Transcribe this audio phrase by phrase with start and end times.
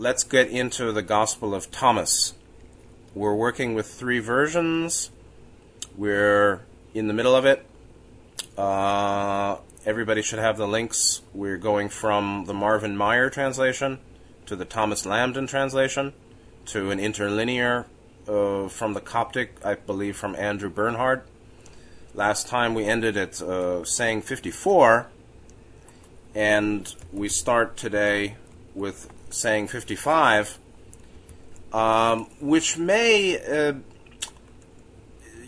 [0.00, 2.32] let's get into the Gospel of Thomas.
[3.14, 5.10] We're working with three versions.
[5.94, 6.62] We're
[6.94, 7.66] in the middle of it.
[8.56, 11.20] Uh, everybody should have the links.
[11.34, 13.98] We're going from the Marvin Meyer translation
[14.46, 16.14] to the Thomas Lambdin translation
[16.64, 17.84] to an interlinear
[18.26, 21.24] uh, from the Coptic, I believe, from Andrew Bernhard.
[22.14, 25.08] Last time we ended at uh, saying 54,
[26.34, 28.36] and we start today
[28.74, 30.58] with saying 55,
[31.72, 33.74] um, which may, uh,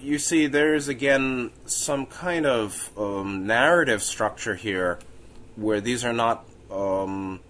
[0.00, 4.98] you see, there's again some kind of um, narrative structure here
[5.56, 7.40] where these are not um,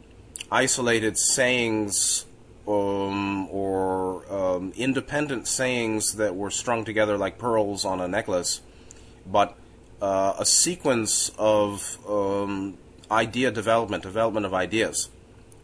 [0.50, 2.26] isolated sayings
[2.66, 8.60] um, or um, independent sayings that were strung together like pearls on a necklace,
[9.26, 9.56] but
[10.00, 12.76] uh, a sequence of um,
[13.10, 15.08] idea development, development of ideas,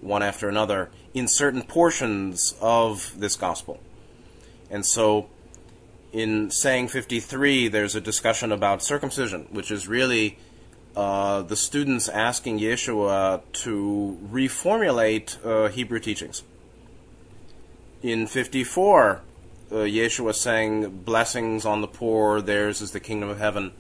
[0.01, 3.80] one after another, in certain portions of this gospel.
[4.70, 5.28] And so,
[6.12, 10.39] in saying 53, there's a discussion about circumcision, which is really
[10.97, 16.42] uh, the students asking Yeshua to reformulate uh, Hebrew teachings
[18.03, 19.20] in 54,
[19.70, 23.73] uh, Yeshua saying, Blessings on the poor, theirs is the kingdom of heaven.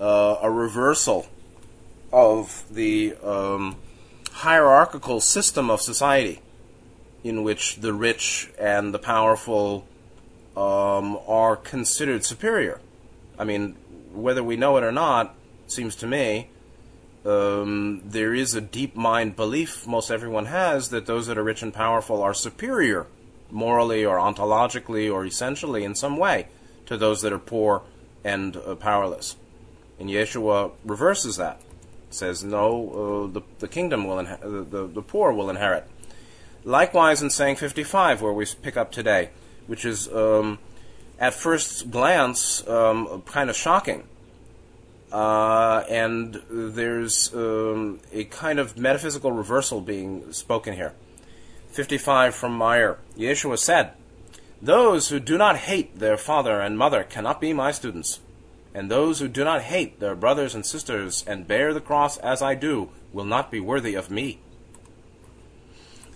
[0.00, 1.26] Uh, a reversal
[2.12, 3.76] of the um,
[4.32, 6.40] hierarchical system of society
[7.24, 9.86] in which the rich and the powerful
[10.56, 12.80] um, are considered superior.
[13.38, 13.76] I mean,
[14.12, 15.34] whether we know it or not,
[15.66, 16.48] seems to me,
[17.24, 21.62] um, there is a deep mind belief most everyone has that those that are rich
[21.62, 23.06] and powerful are superior
[23.50, 26.48] morally or ontologically or essentially in some way
[26.86, 27.82] to those that are poor
[28.24, 29.36] and uh, powerless.
[30.00, 31.60] And Yeshua reverses that.
[32.12, 35.86] Says, no, uh, the, the kingdom will, inha- the, the, the poor will inherit.
[36.64, 39.30] Likewise in saying 55, where we pick up today,
[39.66, 40.58] which is um,
[41.18, 44.04] at first glance um, kind of shocking.
[45.10, 50.94] Uh, and there's um, a kind of metaphysical reversal being spoken here.
[51.72, 52.98] 55 from Meyer.
[53.16, 53.92] Yeshua said,
[54.60, 58.20] Those who do not hate their father and mother cannot be my students.
[58.74, 62.40] And those who do not hate their brothers and sisters and bear the cross as
[62.40, 64.38] I do will not be worthy of me.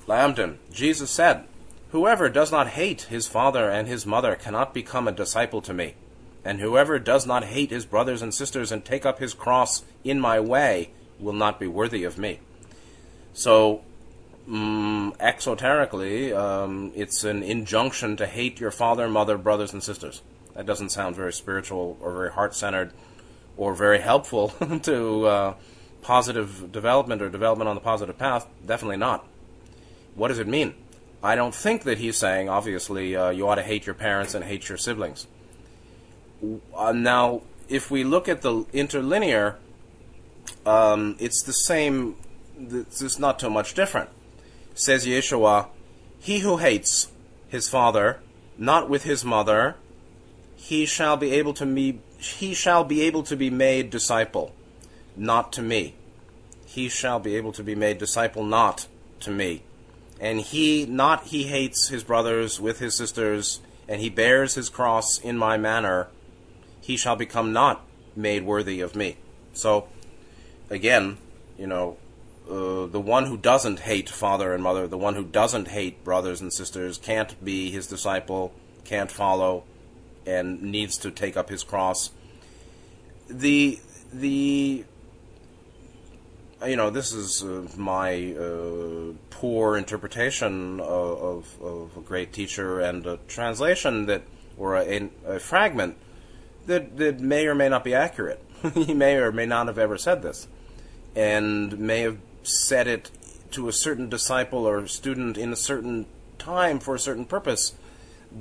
[0.06, 1.44] Lambdin, Jesus said,
[1.90, 5.94] Whoever does not hate his father and his mother cannot become a disciple to me.
[6.44, 10.20] And whoever does not hate his brothers and sisters and take up his cross in
[10.20, 12.40] my way will not be worthy of me.
[13.34, 13.82] So
[14.48, 20.22] mm, exoterically, um, it's an injunction to hate your father, mother, brothers, and sisters.
[20.56, 22.92] That doesn't sound very spiritual or very heart centered
[23.56, 24.48] or very helpful
[24.82, 25.54] to uh,
[26.02, 28.46] positive development or development on the positive path.
[28.64, 29.26] Definitely not.
[30.14, 30.74] What does it mean?
[31.22, 34.44] I don't think that he's saying, obviously, uh, you ought to hate your parents and
[34.44, 35.26] hate your siblings.
[36.74, 39.56] Uh, now, if we look at the interlinear,
[40.64, 42.16] um, it's the same.
[42.58, 44.10] It's not too much different
[44.76, 45.68] says Yeshua,
[46.20, 47.08] He who hates
[47.48, 48.20] his father,
[48.58, 49.76] not with his mother,
[50.66, 54.52] he shall be able to me he shall be able to be made disciple,
[55.16, 55.94] not to me.
[56.64, 58.88] He shall be able to be made disciple not
[59.20, 59.62] to me.
[60.18, 65.20] And he not he hates his brothers with his sisters, and he bears his cross
[65.20, 66.08] in my manner,
[66.80, 69.18] he shall become not made worthy of me.
[69.52, 69.86] So
[70.68, 71.18] again,
[71.56, 71.96] you know,
[72.50, 76.40] uh, the one who doesn't hate father and mother, the one who doesn't hate brothers
[76.40, 78.52] and sisters, can't be his disciple,
[78.84, 79.62] can't follow,
[80.26, 82.10] and needs to take up his cross.
[83.28, 83.78] The
[84.12, 84.84] the
[86.66, 92.80] you know this is uh, my uh, poor interpretation of, of, of, a great teacher
[92.80, 94.22] and a translation that
[94.56, 95.96] or a, a fragment
[96.66, 98.42] that that may or may not be accurate.
[98.74, 100.48] he may or may not have ever said this,
[101.14, 103.10] and may have said it
[103.50, 106.06] to a certain disciple or student in a certain
[106.38, 107.74] time for a certain purpose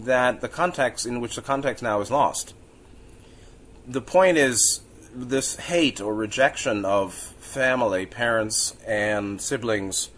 [0.04, 2.54] that the context in which the context now is lost.
[3.88, 4.82] The point is
[5.14, 10.10] this hate or rejection of family, parents, and siblings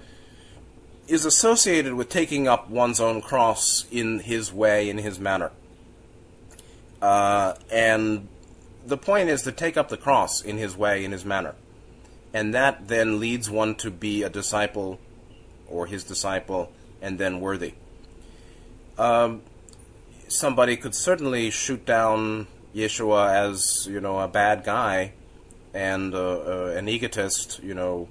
[1.07, 5.51] is associated with taking up one's own cross in his way, in his manner.
[7.01, 8.27] Uh, and
[8.85, 11.53] the point is to take up the cross in his way, in his manner
[12.33, 14.99] and that then leads one to be a disciple
[15.67, 16.71] or his disciple
[17.01, 17.73] and then worthy.
[18.97, 19.41] Um,
[20.27, 25.13] somebody could certainly shoot down Yeshua as you know a bad guy
[25.73, 28.07] and uh, uh, an egotist, you know,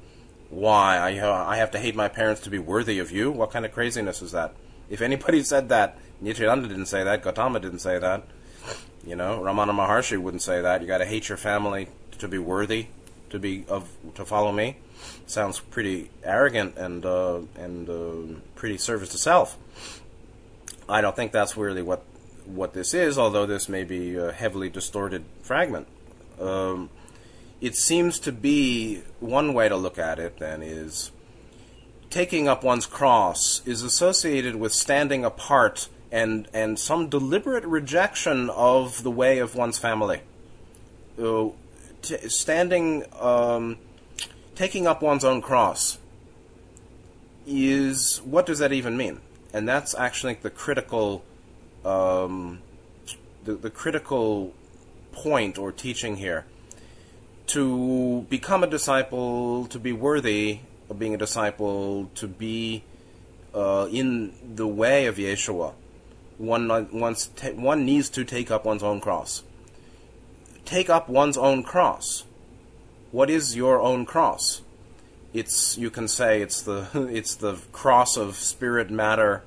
[0.51, 0.99] Why?
[0.99, 3.31] I, uh, I have to hate my parents to be worthy of you?
[3.33, 4.55] What kind of craziness is that?
[4.89, 8.23] If anybody said that, Nityananda didn't say that, Gautama didn't say that.
[9.05, 10.81] You know, Ramana Maharshi wouldn't say that.
[10.81, 12.87] You got to hate your family to be worthy
[13.31, 14.77] to be of to follow me.
[15.27, 19.59] Sounds pretty arrogant and uh, and uh, pretty service to self.
[20.89, 22.05] I don't think that's really what
[22.45, 25.89] what this is, although this may be a heavily distorted fragment.
[26.41, 26.91] Um,
[27.61, 30.39] it seems to be one way to look at it.
[30.39, 31.11] Then is
[32.11, 39.03] taking up one's cross is associated with standing apart and and some deliberate rejection of
[39.03, 40.21] the way of one's family.
[41.21, 41.49] Uh,
[42.03, 43.79] t- standing, um,
[44.55, 45.99] taking up one's own cross
[47.47, 49.21] is what does that even mean?
[49.57, 51.25] And that's actually the critical,
[51.85, 52.61] um,
[53.45, 54.53] the, the critical
[55.13, 56.45] point or teaching here.
[57.49, 60.61] To become a disciple, to be worthy
[60.91, 62.83] of being a disciple, to be
[63.55, 65.73] uh, in the way of Yeshua,
[66.37, 66.69] one,
[67.37, 69.43] ta- one needs to take up one's own cross
[70.67, 72.25] take up one's own cross.
[73.13, 74.61] What is your own cross?
[75.33, 79.43] It's you can say it's the it's the cross of spirit, matter,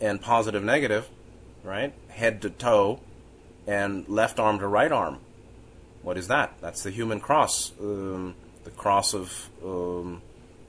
[0.00, 1.08] and positive, negative,
[1.62, 1.92] right?
[2.08, 3.00] Head to toe,
[3.66, 5.18] and left arm to right arm.
[6.02, 6.54] What is that?
[6.60, 8.34] That's the human cross, um,
[8.64, 10.22] the cross of um,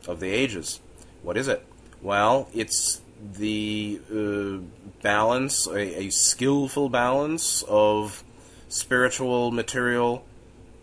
[0.08, 0.80] of the ages.
[1.24, 1.66] What is it?
[2.02, 3.02] Well, it's
[3.34, 4.64] the uh,
[5.02, 8.24] balance, a, a skillful balance of
[8.70, 10.26] spiritual material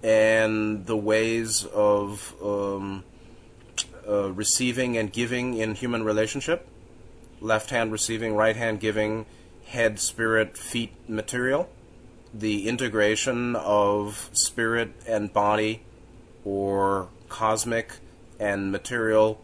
[0.02, 3.04] and the ways of um,
[4.08, 6.66] uh, receiving and giving in human relationship.
[7.40, 9.26] Left hand receiving, right hand giving,
[9.66, 11.68] head, spirit, feet material,
[12.32, 15.82] the integration of spirit and body
[16.44, 17.96] or cosmic
[18.38, 19.40] and material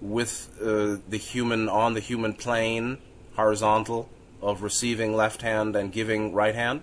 [0.00, 2.98] with uh, the human on the human plane,
[3.36, 4.08] horizontal,
[4.42, 6.82] of receiving left hand and giving right hand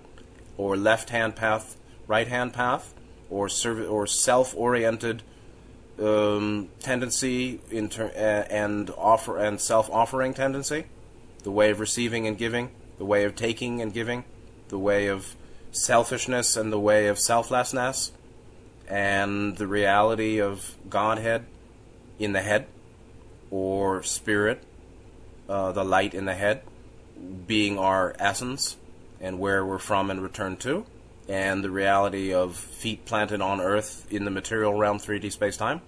[0.58, 1.78] or left hand path,
[2.08, 2.94] right hand path,
[3.30, 5.22] or serv- or self oriented
[6.02, 7.60] um, tendency
[7.90, 10.86] ter- uh, and offer and self offering tendency,
[11.44, 14.24] the way of receiving and giving, the way of taking and giving,
[14.70, 15.36] the way of
[15.72, 18.12] selfishness and the way of selflessness,
[18.88, 21.46] and the reality of Godhead
[22.18, 22.68] in the head,
[23.52, 24.64] or spirit,
[25.48, 26.62] uh, the light in the head,
[27.48, 28.78] being our essence,
[29.20, 30.86] and where we're from and return to,
[31.28, 35.82] and the reality of feet planted on earth in the material realm, 3D space time.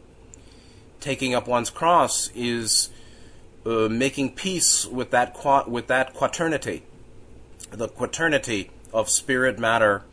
[1.02, 2.90] Taking up one's cross is
[3.66, 6.84] uh, making peace with that qua- with that quaternity,
[7.72, 10.04] the quaternity of spirit, matter,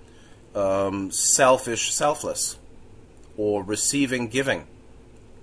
[0.55, 2.59] um, selfish, selfless,
[3.37, 4.67] or receiving, giving,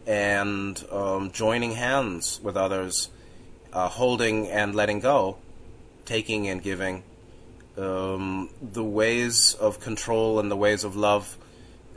[0.06, 3.09] and um, joining hands with others,
[3.71, 5.38] uh, holding and letting go,
[6.06, 7.03] taking and giving,
[7.77, 11.38] um, the ways of control and the ways of love.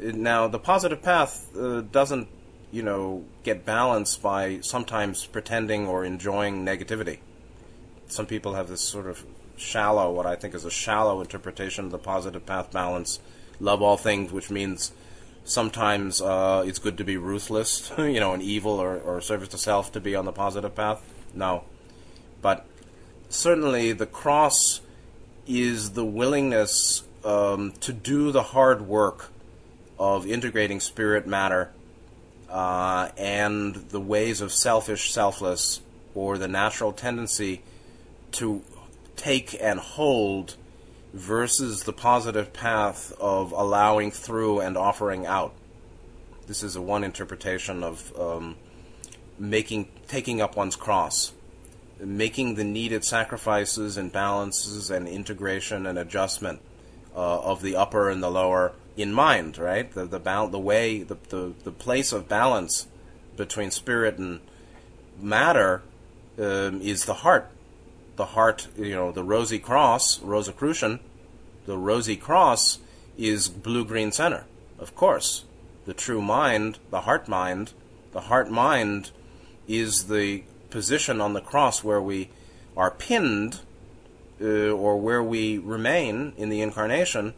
[0.00, 2.28] Now, the positive path uh, doesn't,
[2.70, 7.18] you know, get balanced by sometimes pretending or enjoying negativity.
[8.08, 9.24] Some people have this sort of
[9.56, 13.20] shallow, what I think is a shallow interpretation of the positive path balance.
[13.60, 14.92] Love all things, which means
[15.44, 19.58] sometimes uh, it's good to be ruthless, you know, and evil or, or service to
[19.58, 21.02] self to be on the positive path.
[21.34, 21.64] No.
[22.40, 22.66] But
[23.28, 24.80] certainly the cross
[25.46, 29.30] is the willingness um, to do the hard work
[29.98, 31.72] of integrating spirit matter
[32.50, 35.80] uh, and the ways of selfish, selfless,
[36.14, 37.62] or the natural tendency
[38.32, 38.62] to
[39.16, 40.56] take and hold
[41.12, 45.52] versus the positive path of allowing through and offering out.
[46.46, 48.56] This is a one interpretation of um,
[49.38, 51.32] making taking up one's cross
[52.00, 56.60] making the needed sacrifices and balances and integration and adjustment
[57.14, 59.90] uh, of the upper and the lower in mind, right?
[59.90, 62.86] The the ba- the way the, the the place of balance
[63.36, 64.40] between spirit and
[65.20, 65.82] matter
[66.38, 67.48] um, is the heart.
[68.16, 70.98] The heart, you know, the rosy cross, Rosicrucian,
[71.66, 72.80] the rosy cross
[73.16, 74.44] is blue green center,
[74.78, 75.44] of course.
[75.86, 77.72] The true mind, the heart mind,
[78.12, 79.12] the heart mind
[79.68, 82.30] is the position on the cross where we
[82.76, 83.60] are pinned
[84.40, 87.34] uh, or where we remain in the incarnation,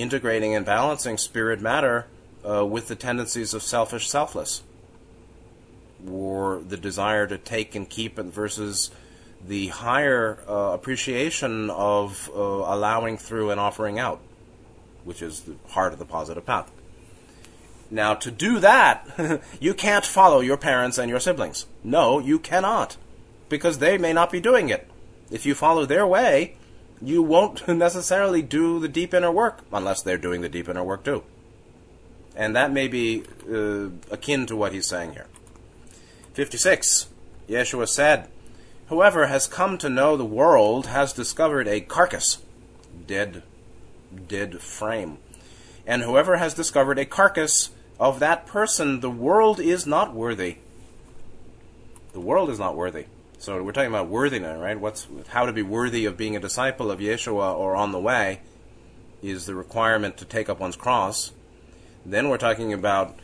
[0.00, 2.06] integrating and balancing spirit matter
[2.48, 4.62] uh, with the tendencies of selfish selfless,
[6.08, 8.90] or the desire to take and keep it versus
[9.46, 14.20] the higher uh, appreciation of uh, allowing through and offering out,
[15.04, 16.70] which is the heart of the positive path.
[17.90, 21.66] Now, to do that, you can't follow your parents and your siblings.
[21.82, 22.96] No, you cannot.
[23.48, 24.88] Because they may not be doing it.
[25.30, 26.56] If you follow their way,
[27.02, 31.04] you won't necessarily do the deep inner work unless they're doing the deep inner work
[31.04, 31.22] too.
[32.36, 35.26] And that may be uh, akin to what he's saying here.
[36.34, 37.08] 56.
[37.48, 38.28] Yeshua said,
[38.88, 42.38] Whoever has come to know the world has discovered a carcass,
[43.06, 43.42] dead,
[44.28, 45.18] dead frame.
[45.86, 50.58] And whoever has discovered a carcass of that person, the world is not worthy.
[52.12, 53.06] The world is not worthy.
[53.40, 54.78] So we're talking about worthiness, right?
[54.78, 58.40] What's how to be worthy of being a disciple of Yeshua or on the way
[59.22, 61.30] is the requirement to take up one's cross.
[62.04, 63.16] Then we're talking about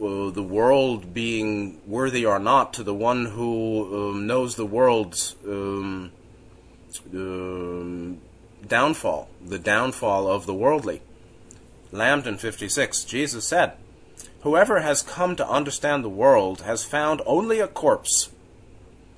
[0.00, 5.36] uh, the world being worthy or not to the one who um, knows the world's
[5.46, 6.10] um,
[7.12, 8.20] um,
[8.66, 11.00] downfall, the downfall of the worldly.
[11.92, 13.74] Lambdin 56, Jesus said,
[14.40, 18.30] Whoever has come to understand the world has found only a corpse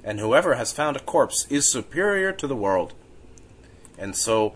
[0.07, 2.95] and whoever has found a corpse is superior to the world.
[3.99, 4.55] And so,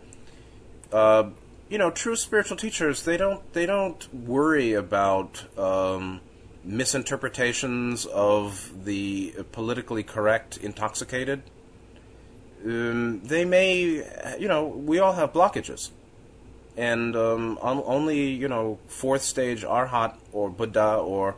[0.92, 1.30] uh,
[1.68, 6.20] you know, true spiritual teachers they don't they don't worry about um,
[6.62, 11.42] misinterpretations of the politically correct intoxicated.
[12.64, 14.04] Um, they may,
[14.38, 15.90] you know, we all have blockages,
[16.76, 21.34] and um, only you know fourth stage arhat or Buddha or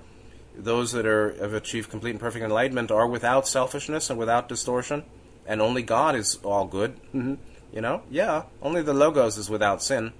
[0.56, 5.04] those that are have achieved complete and perfect enlightenment are without selfishness and without distortion,
[5.46, 6.96] and only God is all good.
[7.14, 7.34] Mm-hmm.
[7.72, 10.12] You know, yeah, only the logos is without sin,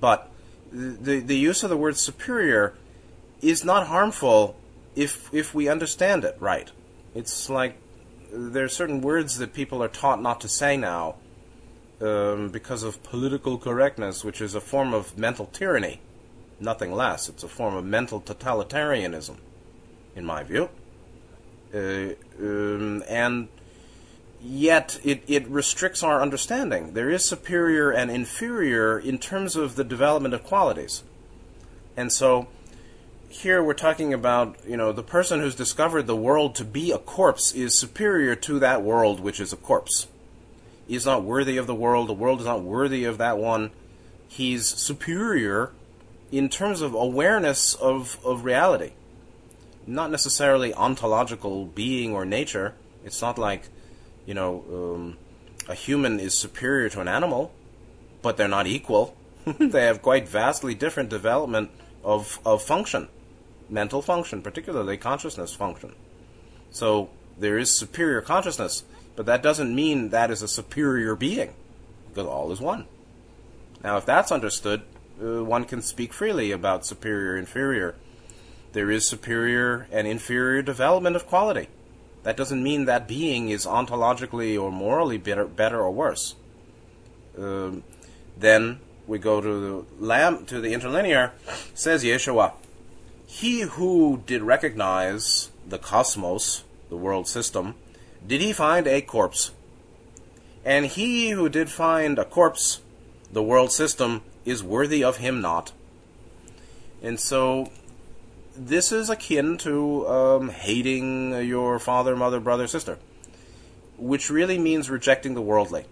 [0.00, 0.30] but
[0.72, 2.74] the the use of the word superior
[3.42, 4.56] is not harmful
[4.96, 6.70] if if we understand it right.
[7.14, 7.76] It's like
[8.32, 11.16] there are certain words that people are taught not to say now
[12.00, 16.00] um, because of political correctness, which is a form of mental tyranny,
[16.58, 17.28] nothing less.
[17.28, 19.36] It's a form of mental totalitarianism
[20.18, 20.68] in my view.
[21.72, 23.48] Uh, um, and
[24.42, 26.92] yet it, it restricts our understanding.
[26.92, 31.04] There is superior and inferior in terms of the development of qualities.
[31.96, 32.48] And so
[33.28, 36.98] here we're talking about, you know, the person who's discovered the world to be a
[36.98, 40.08] corpse is superior to that world which is a corpse.
[40.88, 43.70] He's not worthy of the world, the world is not worthy of that one.
[44.26, 45.70] He's superior
[46.32, 48.92] in terms of awareness of, of reality
[49.88, 52.74] not necessarily ontological being or nature.
[53.04, 53.68] It's not like,
[54.26, 55.16] you know, um,
[55.68, 57.52] a human is superior to an animal,
[58.20, 59.16] but they're not equal.
[59.58, 61.70] they have quite vastly different development
[62.04, 63.08] of, of function,
[63.68, 65.94] mental function, particularly consciousness function.
[66.70, 68.84] So there is superior consciousness,
[69.16, 71.54] but that doesn't mean that is a superior being,
[72.08, 72.86] because all is one.
[73.82, 74.82] Now, if that's understood,
[75.22, 77.94] uh, one can speak freely about superior, inferior,
[78.72, 81.68] there is superior and inferior development of quality.
[82.22, 86.34] That doesn't mean that being is ontologically or morally better, better or worse.
[87.38, 87.84] Um,
[88.36, 91.32] then we go to the lamb to the interlinear.
[91.74, 92.52] Says Yeshua,
[93.26, 97.74] he who did recognize the cosmos, the world system,
[98.26, 99.52] did he find a corpse?
[100.64, 102.80] And he who did find a corpse,
[103.32, 105.72] the world system, is worthy of him not.
[107.02, 107.70] And so
[108.58, 112.98] this is akin to um, hating your father, mother, brother, sister,
[113.96, 115.84] which really means rejecting the worldly.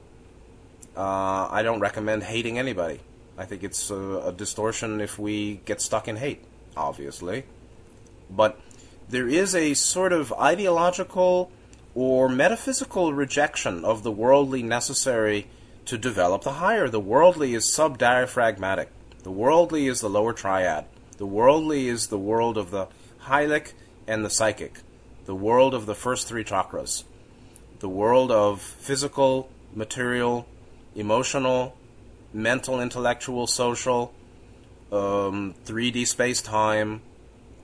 [0.96, 3.00] Uh, I don't recommend hating anybody.
[3.38, 6.42] I think it's a, a distortion if we get stuck in hate,
[6.76, 7.44] obviously.
[8.30, 8.58] But
[9.08, 11.52] there is a sort of ideological
[11.94, 15.46] or metaphysical rejection of the worldly necessary
[15.84, 16.88] to develop the higher.
[16.88, 18.88] The worldly is subdiaphragmatic.
[19.22, 20.86] The worldly is the lower triad.
[21.18, 22.88] The worldly is the world of the
[23.20, 23.72] hylic
[24.06, 24.80] and the psychic,
[25.24, 27.04] the world of the first three chakras,
[27.78, 30.46] the world of physical, material,
[30.94, 31.74] emotional,
[32.34, 34.12] mental, intellectual, social,
[34.92, 37.00] um, 3D space time,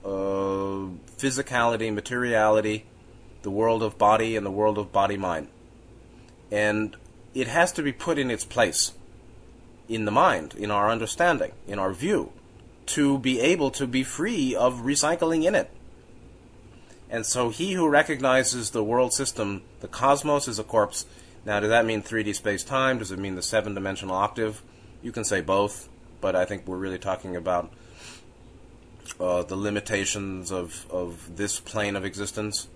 [0.03, 2.85] uh, physicality, materiality,
[3.43, 5.47] the world of body, and the world of body mind.
[6.51, 6.95] And
[7.35, 8.93] it has to be put in its place
[9.87, 12.31] in the mind, in our understanding, in our view
[12.87, 15.69] to be able to be free of recycling in it.
[17.09, 21.05] And so he who recognizes the world system, the cosmos is a corpse.
[21.45, 22.97] Now, does that mean 3D space time?
[22.97, 24.61] Does it mean the seven dimensional octave?
[25.03, 25.89] You can say both,
[26.21, 27.71] but I think we're really talking about
[29.19, 32.67] uh, the limitations of, of this plane of existence.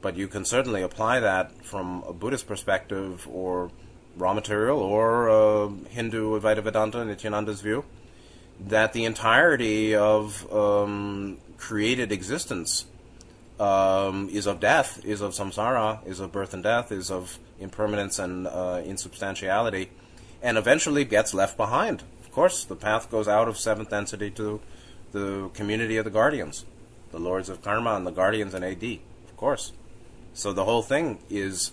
[0.00, 3.70] But you can certainly apply that from a Buddhist perspective or
[4.16, 7.84] raw material or uh, Hindu Advaita Vedanta Nityananda's view
[8.60, 12.86] that the entirety of um, created existence
[13.60, 18.18] um, is of death, is of samsara, is of birth and death, is of impermanence
[18.18, 19.90] and uh, insubstantiality,
[20.42, 22.02] and eventually gets left behind.
[22.22, 24.60] Of course, the path goes out of seventh density to
[25.12, 26.64] the community of the guardians,
[27.12, 29.00] the lords of karma and the guardians in 8D.
[29.28, 29.72] Of course.
[30.34, 31.70] So the whole thing is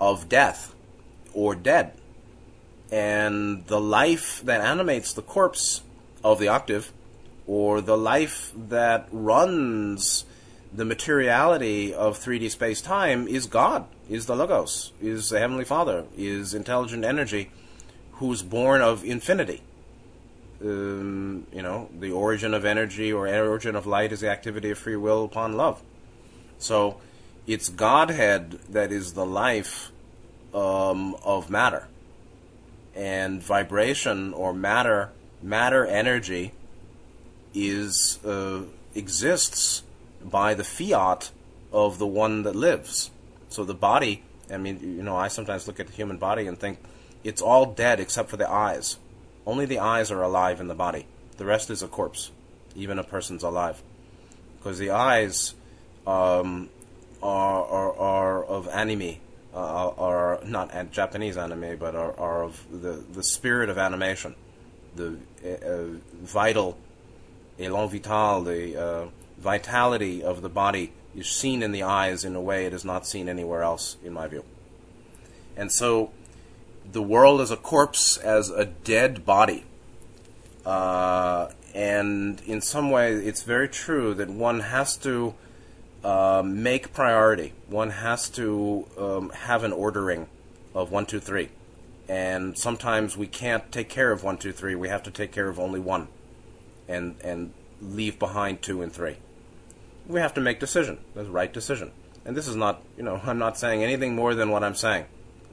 [0.00, 0.74] of death
[1.32, 1.94] or dead.
[2.92, 5.82] And the life that animates the corpse
[6.22, 6.92] of the octave,
[7.46, 10.24] or the life that runs
[10.72, 16.04] the materiality of 3D space time, is God, is the Logos, is the Heavenly Father,
[16.16, 17.50] is intelligent energy
[18.12, 19.62] who's born of infinity.
[20.62, 24.78] Um, you know, the origin of energy or origin of light is the activity of
[24.78, 25.82] free will upon love.
[26.58, 27.00] So
[27.46, 29.90] it's Godhead that is the life
[30.54, 31.88] um, of matter.
[32.94, 35.12] And vibration or matter,
[35.42, 36.52] matter energy,
[37.54, 38.62] is uh,
[38.94, 39.82] exists
[40.22, 41.30] by the fiat
[41.72, 43.10] of the one that lives.
[43.48, 46.58] So the body, I mean, you know, I sometimes look at the human body and
[46.58, 46.78] think
[47.24, 48.96] it's all dead except for the eyes.
[49.46, 51.06] Only the eyes are alive in the body.
[51.36, 52.30] The rest is a corpse,
[52.76, 53.82] even a person's alive.
[54.58, 55.54] Because the eyes
[56.06, 56.68] um,
[57.22, 59.16] are, are, are of anime,
[59.54, 64.34] uh, are not Japanese anime, but are, are of the, the spirit of animation,
[65.00, 65.12] the
[65.44, 66.76] uh, vital,
[67.58, 69.06] élan vital, the uh,
[69.38, 73.06] vitality of the body is seen in the eyes in a way it is not
[73.06, 74.44] seen anywhere else, in my view.
[75.56, 76.10] And so
[76.90, 79.64] the world as a corpse, as a dead body.
[80.64, 85.34] Uh, and in some way, it's very true that one has to
[86.04, 87.52] uh, make priority.
[87.68, 90.26] One has to um, have an ordering
[90.74, 91.48] of one, two, three.
[92.10, 94.74] And sometimes we can't take care of one, two, three.
[94.74, 96.08] We have to take care of only one,
[96.88, 99.18] and and leave behind two and three.
[100.08, 100.98] We have to make decision.
[101.14, 101.92] The right decision.
[102.24, 105.06] And this is not, you know, I'm not saying anything more than what I'm saying.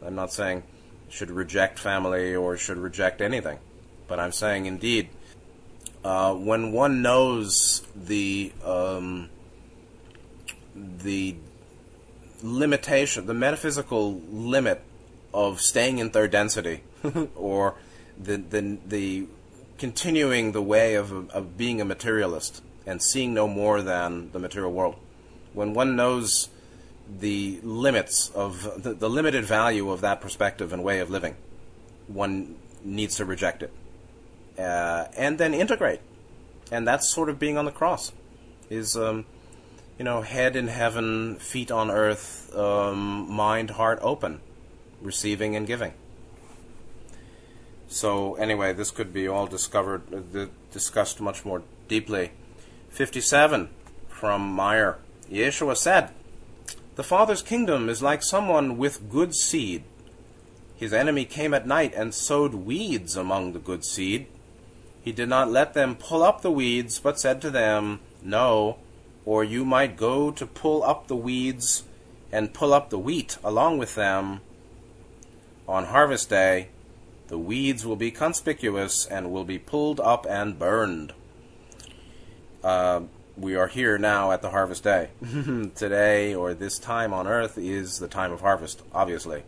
[0.04, 0.64] I'm not saying
[1.10, 3.60] should reject family or should reject anything.
[4.08, 5.10] But I'm saying, indeed,
[6.04, 9.30] uh, when one knows the um,
[10.76, 11.36] the
[12.42, 14.82] limitation, the metaphysical limit
[15.38, 16.82] of staying in third density,
[17.36, 17.76] or
[18.18, 19.28] the, the the
[19.78, 24.72] continuing the way of of being a materialist and seeing no more than the material
[24.72, 24.96] world,
[25.54, 26.50] when one knows
[27.20, 31.36] the limits of the, the limited value of that perspective and way of living,
[32.08, 33.72] one needs to reject it
[34.58, 36.00] uh, and then integrate.
[36.72, 38.12] And that's sort of being on the cross,
[38.70, 39.26] is um,
[39.98, 44.42] you know head in heaven, feet on earth, um, mind, heart open,
[45.02, 45.94] receiving and giving.
[47.88, 52.32] So anyway, this could be all discovered, uh, discussed much more deeply.
[52.90, 53.70] Fifty-seven
[54.08, 54.98] from Meyer.
[55.32, 56.12] Yeshua said,
[56.98, 59.84] the Father's kingdom is like someone with good seed.
[60.76, 64.26] His enemy came at night and sowed weeds among the good seed.
[65.04, 68.78] He did not let them pull up the weeds, but said to them, No,
[69.26, 71.84] or you might go to pull up the weeds
[72.32, 74.42] and pull up the wheat along with them.
[75.68, 76.70] On harvest day,
[77.28, 81.14] the weeds will be conspicuous and will be pulled up and burned.
[82.64, 83.02] Uh,
[83.36, 85.10] we are here now at the harvest day.
[85.76, 89.44] Today, or this time on earth, is the time of harvest, obviously.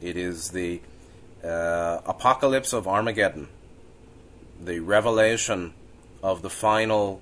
[0.00, 0.80] It is the
[1.42, 3.48] uh, apocalypse of Armageddon,
[4.64, 5.74] the revelation
[6.22, 7.20] of the final,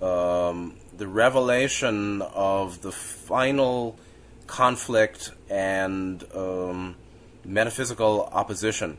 [0.00, 3.98] um, the revelation of the final
[4.46, 6.96] conflict and um,
[7.46, 8.98] metaphysical opposition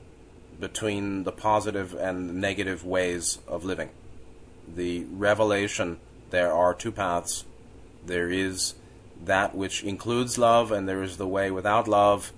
[0.59, 3.89] between the positive and negative ways of living.
[4.67, 7.45] The revelation there are two paths.
[8.05, 8.73] There is
[9.23, 12.33] that which includes love, and there is the way without love,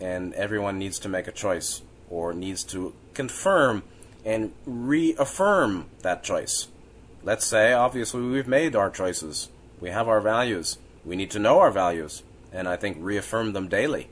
[0.00, 3.82] and everyone needs to make a choice or needs to confirm
[4.24, 6.68] and reaffirm that choice.
[7.22, 9.48] Let's say, obviously, we've made our choices.
[9.80, 10.78] We have our values.
[11.04, 14.08] We need to know our values, and I think reaffirm them daily.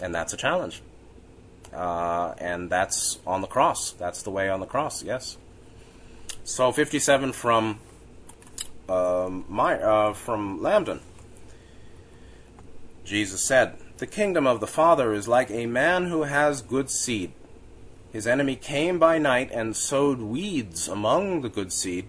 [0.00, 0.82] And that's a challenge.
[1.72, 3.92] Uh, and that's on the cross.
[3.92, 5.36] That's the way on the cross, yes.
[6.42, 7.78] So, 57 from
[8.88, 11.00] um, my, uh, from Lambdin.
[13.04, 17.32] Jesus said, The kingdom of the Father is like a man who has good seed.
[18.12, 22.08] His enemy came by night and sowed weeds among the good seed.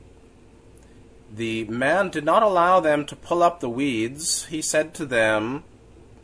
[1.33, 4.45] The man did not allow them to pull up the weeds.
[4.45, 5.63] He said to them,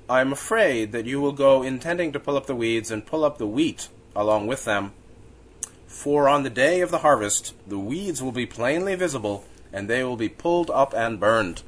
[0.10, 3.26] I am afraid that you will go intending to pull up the weeds and pull
[3.26, 4.93] up the wheat along with them.
[5.86, 9.43] For on the day of the harvest, the weeds will be plainly visible,
[9.74, 11.62] and they will be pulled up and burned.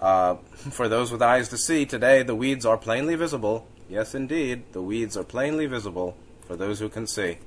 [0.00, 0.36] Uh,
[0.70, 3.66] for those with eyes to see, today the weeds are plainly visible.
[3.88, 7.38] Yes, indeed, the weeds are plainly visible for those who can see.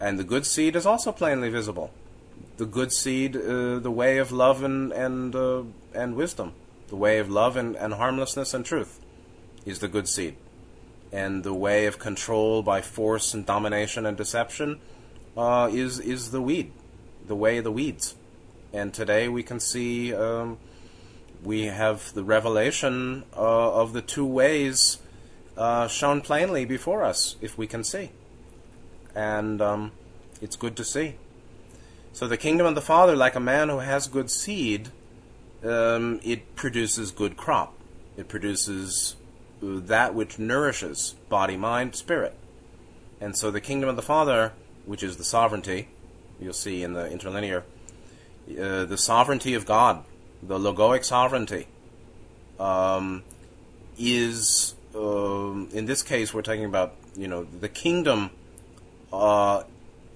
[0.00, 1.92] And the good seed is also plainly visible.
[2.56, 5.62] The good seed, uh, the way of love and and uh,
[5.94, 6.52] and wisdom,
[6.88, 9.00] the way of love and, and harmlessness and truth,
[9.64, 10.36] is the good seed
[11.12, 14.78] and the way of control by force and domination and deception
[15.36, 16.72] uh, is is the weed,
[17.26, 18.14] the way of the weeds.
[18.72, 20.58] And today we can see um,
[21.42, 24.98] we have the revelation uh, of the two ways
[25.56, 28.10] uh, shown plainly before us, if we can see.
[29.14, 29.92] And um,
[30.42, 31.14] it's good to see.
[32.12, 34.88] So the kingdom of the Father, like a man who has good seed,
[35.64, 37.74] um, it produces good crop.
[38.16, 39.16] It produces
[39.62, 42.34] that which nourishes body, mind, spirit.
[43.20, 44.52] And so the kingdom of the Father,
[44.84, 45.88] which is the sovereignty,
[46.40, 47.64] you'll see in the interlinear,
[48.50, 50.04] uh, the sovereignty of God,
[50.42, 51.66] the logoic sovereignty,
[52.60, 53.22] um,
[53.98, 58.30] is, um, in this case, we're talking about, you know, the kingdom
[59.12, 59.62] uh,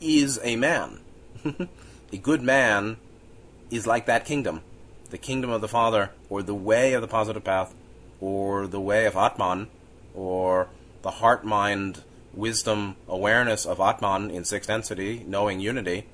[0.00, 1.00] is a man.
[2.12, 2.98] a good man
[3.70, 4.62] is like that kingdom.
[5.11, 7.75] The kingdom of the Father, or the way of the positive path,
[8.20, 9.68] or the way of Atman,
[10.14, 10.68] or
[11.03, 16.07] the heart mind wisdom awareness of Atman in sixth density, knowing unity,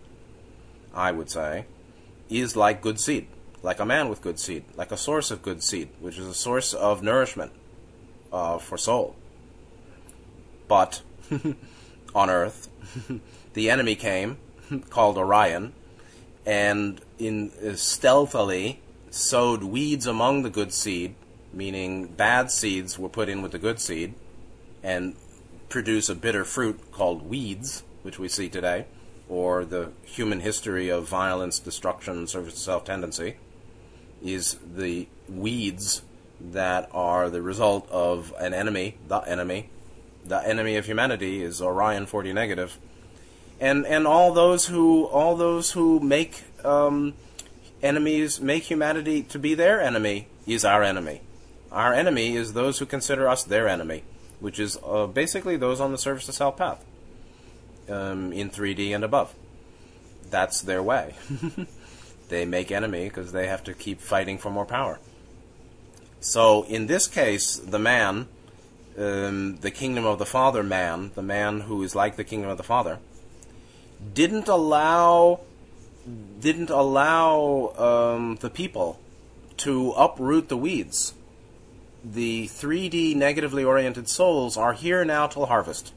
[0.95, 1.67] I would say,
[2.31, 3.29] is like good seed,
[3.63, 6.35] like a man with good seed, like a source of good seed, which is a
[6.35, 7.53] source of nourishment
[8.33, 9.15] uh, for soul.
[10.69, 11.03] But
[12.15, 12.69] on Earth,
[13.55, 14.39] the enemy came,
[14.91, 15.73] called Orion,
[16.45, 18.81] and in uh, stealthily
[19.17, 21.15] sowed weeds among the good seed
[21.57, 24.15] meaning bad seeds were put in with the good seed
[24.83, 25.17] and
[25.69, 28.87] produce a bitter fruit called weeds, which we see today,
[29.29, 33.37] or the human history of violence, destruction, self tendency,
[34.23, 36.03] is the weeds
[36.41, 39.71] that are the result of an enemy, the enemy.
[40.25, 42.79] The enemy of humanity is Orion 4D negative.
[43.61, 47.15] And and all those who all those who make um,
[47.87, 51.23] enemies make humanity to be their enemy is our enemy.
[51.73, 54.05] Our enemy is those who consider us their enemy,
[54.41, 56.85] which is uh, basically those on the service to self path
[57.89, 59.35] um, in 3D and above.
[60.31, 61.15] That's their way.
[62.29, 64.99] they make enemy because they have to keep fighting for more power.
[66.21, 68.29] So in this case, the man,
[68.99, 72.57] um, the kingdom of the Father man, the man who is like the kingdom of
[72.57, 72.99] the Father,
[74.15, 75.41] didn't allow
[76.41, 79.01] didn't allow um, the people
[79.59, 81.15] to uproot the weeds
[82.13, 85.93] the 3D negatively oriented souls are here now till harvest.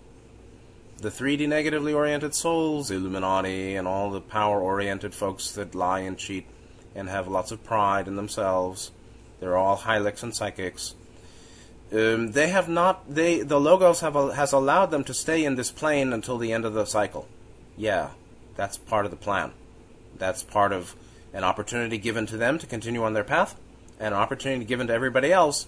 [0.98, 6.18] The 3D negatively oriented souls, Illuminati, and all the power oriented folks that lie and
[6.18, 6.48] cheat
[6.96, 8.92] and have lots of pride in themselves,
[9.40, 10.96] they're all hylics and psychics.
[11.94, 13.14] Um, they have not.
[13.14, 16.66] They the logos have has allowed them to stay in this plane until the end
[16.66, 17.28] of the cycle.
[17.78, 18.10] Yeah,
[18.56, 19.54] that's part of the plan.
[20.20, 20.96] That's part of
[21.34, 23.60] an opportunity given to them to continue on their path,
[24.00, 25.68] and an opportunity given to everybody else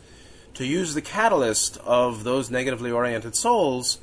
[0.54, 4.00] to use the catalyst of those negatively oriented souls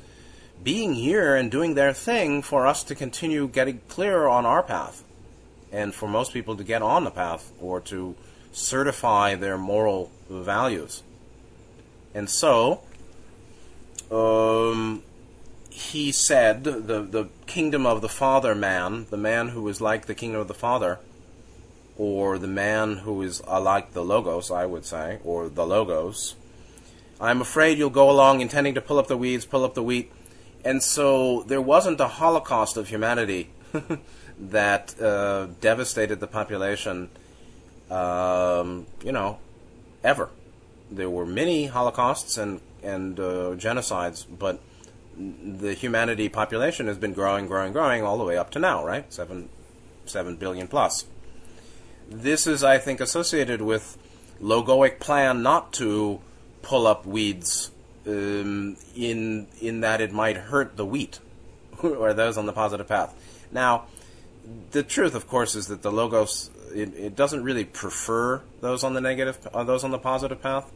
[0.63, 5.03] being here and doing their thing for us to continue getting clear on our path
[5.71, 8.15] and for most people to get on the path or to
[8.51, 11.03] certify their moral values.
[12.13, 12.81] And so,
[14.11, 15.03] um,
[15.69, 20.15] he said, the, the kingdom of the Father man, the man who is like the
[20.15, 20.99] kingdom of the Father,
[21.97, 26.35] or the man who is uh, like the Logos, I would say, or the Logos,
[27.19, 30.11] I'm afraid you'll go along intending to pull up the weeds, pull up the wheat.
[30.63, 33.49] And so there wasn't a holocaust of humanity
[34.39, 37.09] that uh, devastated the population,
[37.91, 39.39] um, you know,
[40.03, 40.29] ever.
[40.89, 44.61] There were many holocausts and, and uh, genocides, but
[45.19, 49.11] the humanity population has been growing, growing, growing all the way up to now, right?
[49.11, 49.49] Seven,
[50.05, 51.05] seven billion plus.
[52.09, 53.97] This is, I think, associated with
[54.41, 56.21] logoic plan not to
[56.61, 57.71] pull up weeds
[58.07, 61.19] um, in in that it might hurt the wheat
[61.83, 63.13] or those on the positive path.
[63.51, 63.85] Now,
[64.71, 68.93] the truth, of course, is that the logos it, it doesn't really prefer those on
[68.93, 70.71] the negative, uh, those on the positive path.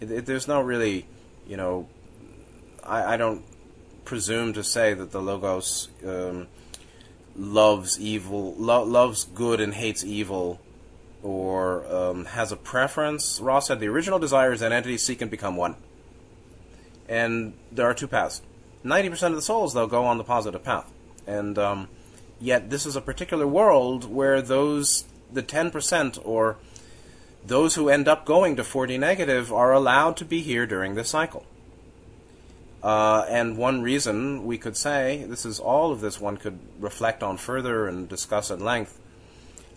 [0.00, 1.06] It, it, there's no really,
[1.46, 1.88] you know,
[2.82, 3.42] I, I, don't
[4.06, 6.46] presume to say that the logos um,
[7.36, 10.60] loves evil, lo- loves good and hates evil
[11.22, 13.40] or um, has a preference.
[13.40, 15.76] Ross said the original desire is that entities seek and become one.
[17.08, 18.42] And there are two paths.
[18.84, 20.90] 90% of the souls, though, go on the positive path.
[21.26, 21.88] And um,
[22.40, 26.56] yet, this is a particular world where those, the 10% or
[27.44, 31.10] those who end up going to 4D negative are allowed to be here during this
[31.10, 31.44] cycle.
[32.86, 37.20] Uh, and one reason we could say, this is all of this one could reflect
[37.20, 39.00] on further and discuss at length,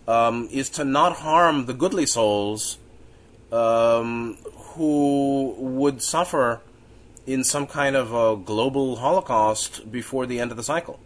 [0.06, 2.78] um, is to not harm the goodly souls
[3.50, 4.36] um,
[4.76, 6.60] who would suffer
[7.26, 11.00] in some kind of a global holocaust before the end of the cycle.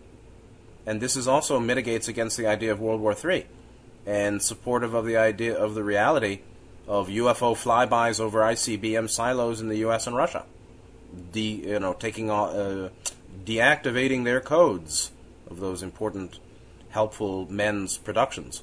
[0.84, 3.46] And this is also mitigates against the idea of World War III
[4.04, 6.40] and supportive of the idea of the reality
[6.86, 10.06] of UFO flybys over ICBM silos in the U.S.
[10.06, 10.44] and Russia,
[11.32, 12.90] de, you know, taking uh,
[13.44, 15.10] deactivating their codes
[15.50, 16.38] of those important,
[16.90, 18.62] helpful men's productions.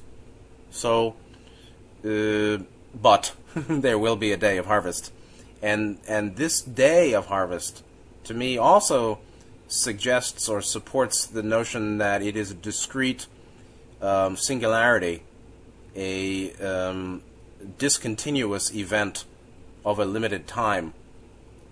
[0.70, 1.14] So,
[2.04, 2.58] uh,
[2.94, 5.12] but there will be a day of harvest,
[5.60, 7.82] and and this day of harvest,
[8.24, 9.18] to me, also
[9.68, 13.26] suggests or supports the notion that it is a discrete
[14.02, 15.22] um, singularity,
[15.96, 17.22] a um,
[17.78, 19.24] discontinuous event
[19.84, 20.92] of a limited time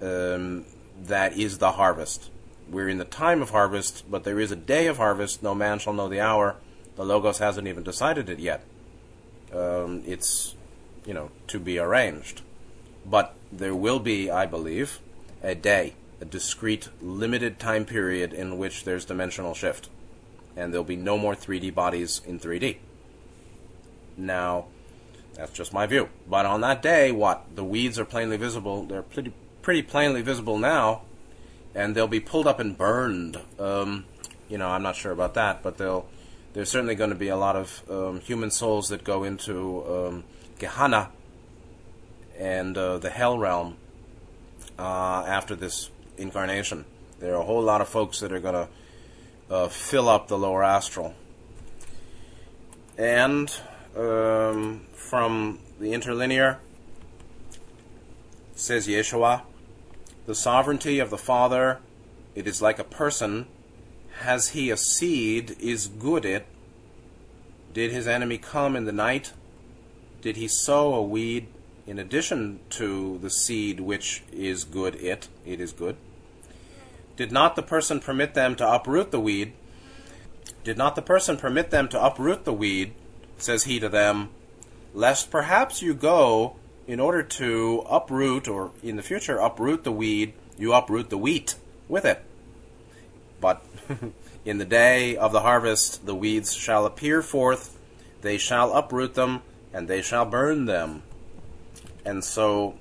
[0.01, 0.65] um,
[1.03, 2.31] that is the harvest.
[2.71, 5.43] We're in the time of harvest, but there is a day of harvest.
[5.43, 6.57] No man shall know the hour.
[6.97, 8.63] The Logos hasn't even decided it yet.
[9.53, 10.55] Um, it's,
[11.05, 12.43] you know, to be arranged.
[13.05, 15.01] But there will be, I believe,
[15.43, 19.89] a day, a discrete, limited time period in which there's dimensional shift.
[20.57, 22.77] And there'll be no more 3D bodies in 3D.
[24.17, 24.67] Now,
[25.35, 26.09] that's just my view.
[26.29, 27.47] But on that day, what?
[27.55, 28.85] The weeds are plainly visible.
[28.85, 29.33] They're pretty,
[29.71, 31.01] pretty plainly visible now,
[31.77, 33.39] and they'll be pulled up and burned.
[33.57, 34.05] Um,
[34.49, 36.09] you know, I'm not sure about that, but they'll.
[36.55, 40.25] There's certainly going to be a lot of um, human souls that go into um,
[40.59, 41.11] Gehenna
[42.37, 43.77] and uh, the Hell realm
[44.77, 46.85] uh, after this incarnation.
[47.21, 48.69] There are a whole lot of folks that are going to
[49.55, 51.15] uh, fill up the lower astral.
[52.99, 53.55] And
[53.97, 56.59] um, from the interlinear
[58.57, 59.43] says Yeshua,
[60.27, 61.79] the sovereignty of the Father,
[62.35, 63.47] it is like a person.
[64.21, 66.47] Has he a seed, is good it.
[67.73, 69.33] Did his enemy come in the night?
[70.23, 71.47] Did he sow a weed
[71.87, 75.29] in addition to the seed which is good it?
[75.47, 75.97] It is good.
[77.17, 79.53] Did not the person permit them to uproot the weed?
[80.65, 82.93] Did not the person permit them to uproot the weed?
[83.39, 84.31] Says he to them,
[84.93, 86.57] lest perhaps you go
[86.91, 91.55] in order to uproot, or in the future, uproot the weed, you uproot the wheat
[91.89, 92.21] with it.
[93.41, 93.65] But
[94.45, 97.79] in the day of the harvest, the weeds shall appear forth,
[98.23, 101.05] they shall uproot them, and they shall burn them.
[102.05, 102.75] And so,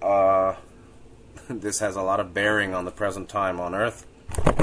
[0.00, 0.54] uh,
[1.48, 4.06] this has a lot of bearing on the present time on earth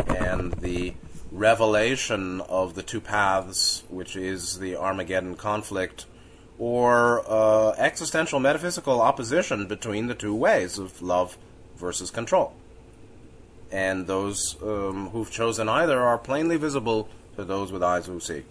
[0.08, 0.94] and the
[1.34, 6.06] revelation of the two paths, which is the Armageddon conflict
[6.62, 11.36] or uh, existential metaphysical opposition between the two ways of love
[11.76, 12.54] versus control.
[13.72, 18.44] And those um, who've chosen either are plainly visible to those with eyes who see.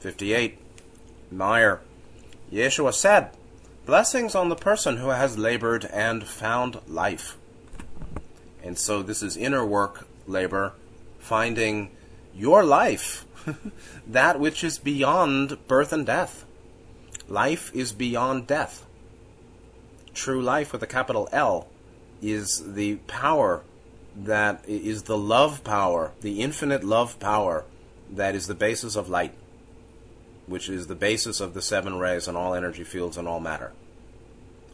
[0.00, 0.56] 58.
[1.30, 1.82] Meyer.
[2.50, 3.32] Yeshua said,
[3.84, 7.36] Blessings on the person who has labored and found life.
[8.64, 10.72] And so this is inner work labor,
[11.18, 11.90] finding
[12.34, 13.26] your life,
[14.06, 16.46] that which is beyond birth and death.
[17.32, 18.84] Life is beyond death.
[20.12, 21.66] True life with a capital L
[22.20, 23.62] is the power
[24.14, 27.64] that is the love power, the infinite love power
[28.10, 29.32] that is the basis of light,
[30.46, 33.72] which is the basis of the seven rays and all energy fields and all matter.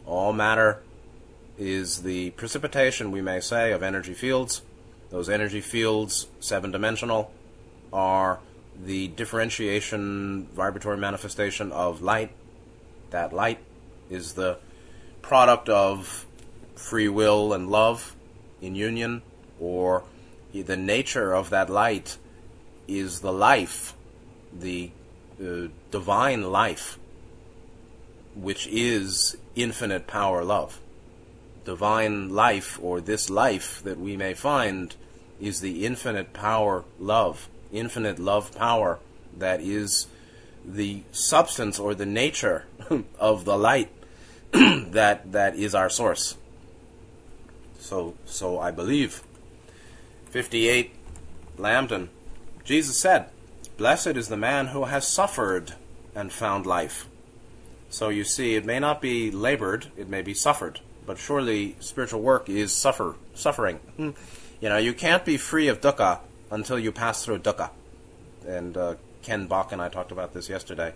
[0.05, 0.83] All matter
[1.57, 4.63] is the precipitation, we may say, of energy fields.
[5.11, 7.31] Those energy fields, seven dimensional,
[7.93, 8.39] are
[8.77, 12.31] the differentiation vibratory manifestation of light
[13.11, 13.59] that light
[14.09, 14.57] is the
[15.21, 16.25] product of
[16.75, 18.15] free will and love
[18.61, 19.21] in union,
[19.59, 20.03] or
[20.53, 22.17] the nature of that light
[22.87, 23.93] is the life,
[24.57, 24.91] the
[25.41, 26.97] uh, divine life,
[28.35, 30.79] which is infinite power love.
[31.65, 34.95] Divine life, or this life that we may find,
[35.39, 38.99] is the infinite power love, infinite love power
[39.37, 40.07] that is
[40.73, 42.65] the substance or the nature
[43.19, 43.89] of the light
[44.51, 46.37] that that is our source.
[47.79, 49.23] So so I believe.
[50.29, 50.93] 58
[51.57, 52.09] Lambdin.
[52.63, 53.29] Jesus said,
[53.77, 55.73] "Blessed is the man who has suffered
[56.13, 57.07] and found life."
[57.89, 62.21] So you see, it may not be labored, it may be suffered, but surely spiritual
[62.21, 63.79] work is suffer suffering.
[63.97, 66.19] you know, you can't be free of dukkha
[66.51, 67.71] until you pass through dukkha.
[68.47, 70.93] And uh, Ken Bach and I talked about this yesterday.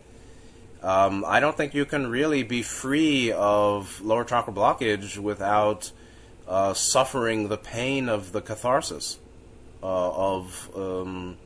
[0.81, 5.91] Um, I don't think you can really be free of lower chakra blockage without
[6.47, 9.17] uh, suffering the pain of the catharsis
[9.81, 11.38] uh, of um,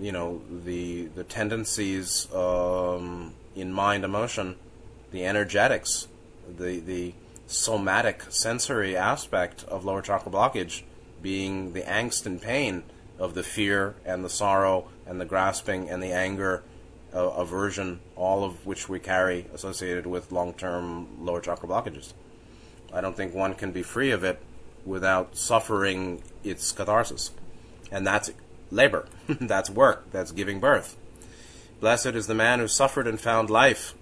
[0.00, 4.56] you know the the tendencies um, in mind emotion,
[5.12, 6.08] the energetics,
[6.58, 7.14] the the
[7.46, 10.82] somatic sensory aspect of lower chakra blockage
[11.22, 12.82] being the angst and pain
[13.18, 16.62] of the fear and the sorrow and the grasping and the anger,
[17.14, 22.12] uh, aversion, all of which we carry associated with long-term lower chakra blockages.
[22.92, 24.40] I don't think one can be free of it
[24.84, 27.30] without suffering its catharsis.
[27.90, 28.30] And that's
[28.70, 29.06] labor.
[29.28, 30.10] that's work.
[30.12, 30.96] That's giving birth.
[31.80, 33.94] Blessed is the man who suffered and found life.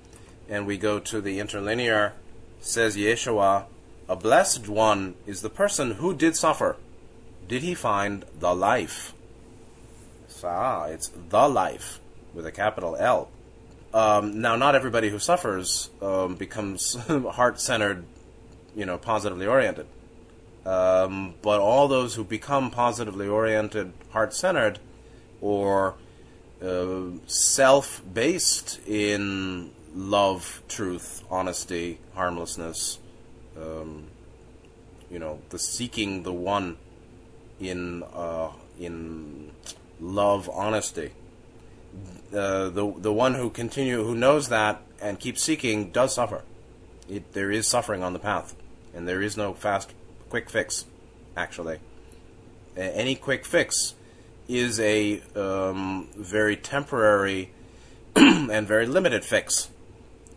[0.49, 2.13] And we go to the interlinear,
[2.61, 3.65] says Yeshua,
[4.09, 6.77] a blessed one is the person who did suffer.
[7.49, 9.15] Did he find the life?
[10.43, 12.01] Ah, it's the life
[12.33, 13.29] with a capital L.
[13.93, 18.05] Um, now, not everybody who suffers um, becomes heart centered,
[18.75, 19.87] you know, positively oriented.
[20.67, 24.81] Um, but all those who become positively oriented, heart centered,
[25.41, 25.95] or
[26.63, 32.99] uh, self based in love, truth, honesty, harmlessness,
[33.57, 34.09] um,
[35.11, 36.79] you know, the seeking the one
[37.61, 39.53] in uh, in
[40.01, 41.13] love, honesty.
[42.33, 46.43] Uh, the the one who continue who knows that and keeps seeking does suffer.
[47.09, 48.57] It, there is suffering on the path,
[48.95, 49.93] and there is no fast
[50.31, 50.87] quick fix,
[51.37, 51.79] actually.
[52.77, 53.95] any quick fix
[54.49, 57.51] is a um, very temporary
[58.17, 59.71] and very limited fix.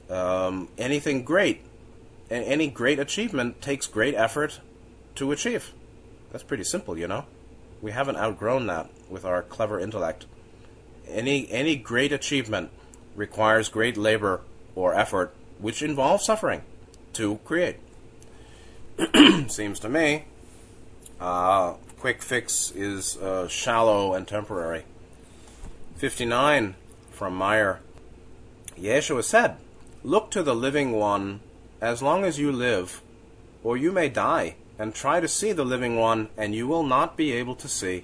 [0.10, 1.62] Um, anything great,
[2.30, 4.60] any great achievement takes great effort
[5.16, 5.74] to achieve.
[6.32, 7.26] That's pretty simple, you know.
[7.82, 10.26] We haven't outgrown that with our clever intellect.
[11.08, 12.72] Any any great achievement
[13.16, 14.42] requires great labor
[14.76, 16.62] or effort, which involves suffering,
[17.14, 17.78] to create.
[19.48, 20.26] seems to me,
[21.20, 24.84] uh, quick fix is uh, shallow and temporary.
[25.98, 26.76] 59
[27.12, 27.80] from Meyer.
[28.80, 29.58] Yeshua said,
[30.04, 31.40] Look to the living one
[31.82, 33.02] as long as you live,
[33.64, 37.18] or you may die, and try to see the living one, and you will not
[37.18, 38.04] be able to see.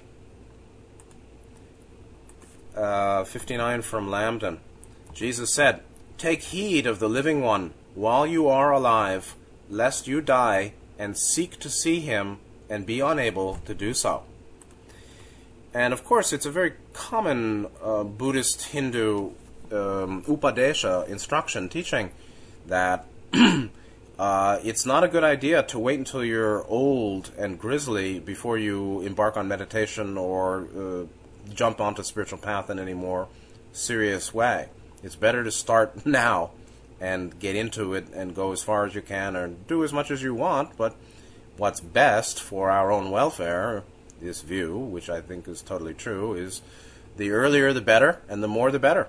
[2.76, 4.58] Uh, 59 from Lambdin.
[5.12, 5.82] Jesus said,
[6.18, 9.36] Take heed of the living one while you are alive,
[9.70, 14.24] lest you die and seek to see him and be unable to do so.
[15.72, 19.30] And of course, it's a very common uh, Buddhist Hindu
[19.72, 22.10] um, Upadesha instruction teaching
[22.66, 23.06] that
[24.18, 29.00] uh, it's not a good idea to wait until you're old and grizzly before you
[29.00, 33.28] embark on meditation or uh, jump onto spiritual path in any more
[33.72, 34.68] serious way.
[35.02, 36.52] It's better to start now
[37.00, 40.10] and get into it and go as far as you can or do as much
[40.10, 40.94] as you want, but
[41.56, 43.82] what's best for our own welfare,
[44.20, 46.62] this view, which I think is totally true, is
[47.16, 49.08] the earlier the better and the more the better.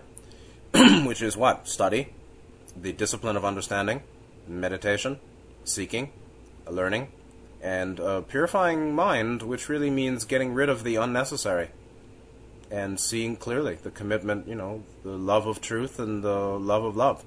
[1.05, 1.67] which is what?
[1.67, 2.09] Study,
[2.75, 4.01] the discipline of understanding,
[4.47, 5.19] meditation,
[5.63, 6.11] seeking,
[6.69, 7.09] learning,
[7.61, 11.69] and a purifying mind, which really means getting rid of the unnecessary
[12.71, 16.95] and seeing clearly the commitment, you know, the love of truth and the love of
[16.95, 17.23] love.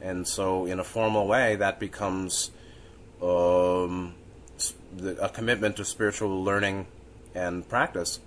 [0.00, 2.52] And so, in a formal way, that becomes
[3.22, 4.14] um,
[5.20, 6.86] a commitment to spiritual learning
[7.34, 8.20] and practice.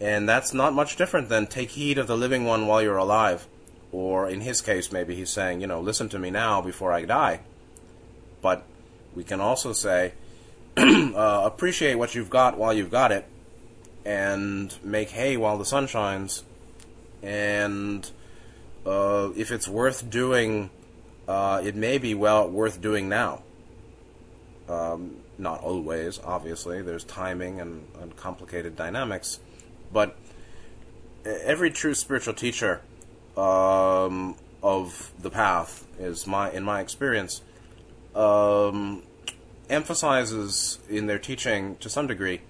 [0.00, 3.46] And that's not much different than take heed of the living one while you're alive.
[3.92, 7.04] Or in his case, maybe he's saying, you know, listen to me now before I
[7.04, 7.40] die.
[8.40, 8.64] But
[9.14, 10.14] we can also say,
[10.76, 13.26] uh, appreciate what you've got while you've got it,
[14.04, 16.42] and make hay while the sun shines.
[17.22, 18.10] And
[18.86, 20.70] uh, if it's worth doing,
[21.28, 23.42] uh, it may be well worth doing now.
[24.68, 26.80] Um, not always, obviously.
[26.80, 29.40] There's timing and, and, complicated dynamics,
[29.92, 30.16] but
[31.24, 32.80] every true spiritual teacher
[33.36, 37.42] um, of the path is my, in my experience,
[38.14, 39.02] um,
[39.68, 42.40] emphasizes in their teaching to some degree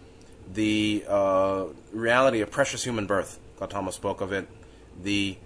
[0.53, 3.39] the uh, reality of precious human birth.
[3.59, 4.49] Gautama spoke of it.
[5.01, 5.37] The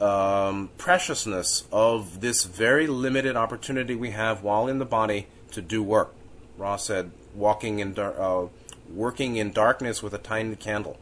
[0.00, 5.82] um, preciousness of this very limited opportunity we have while in the body to do
[5.82, 6.14] work.
[6.58, 8.48] Ra said, walking in dar- uh,
[8.90, 10.98] working in darkness with a tiny candle,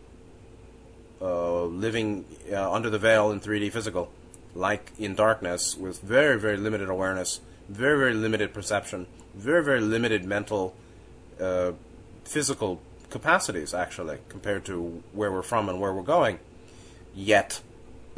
[1.25, 4.13] uh, living uh, under the veil in 3D physical,
[4.55, 10.23] like in darkness with very very limited awareness, very very limited perception, very very limited
[10.25, 10.75] mental,
[11.41, 11.73] uh,
[12.25, 16.39] physical capacities, actually, compared to where we're from and where we're going.
[17.15, 17.63] Yet,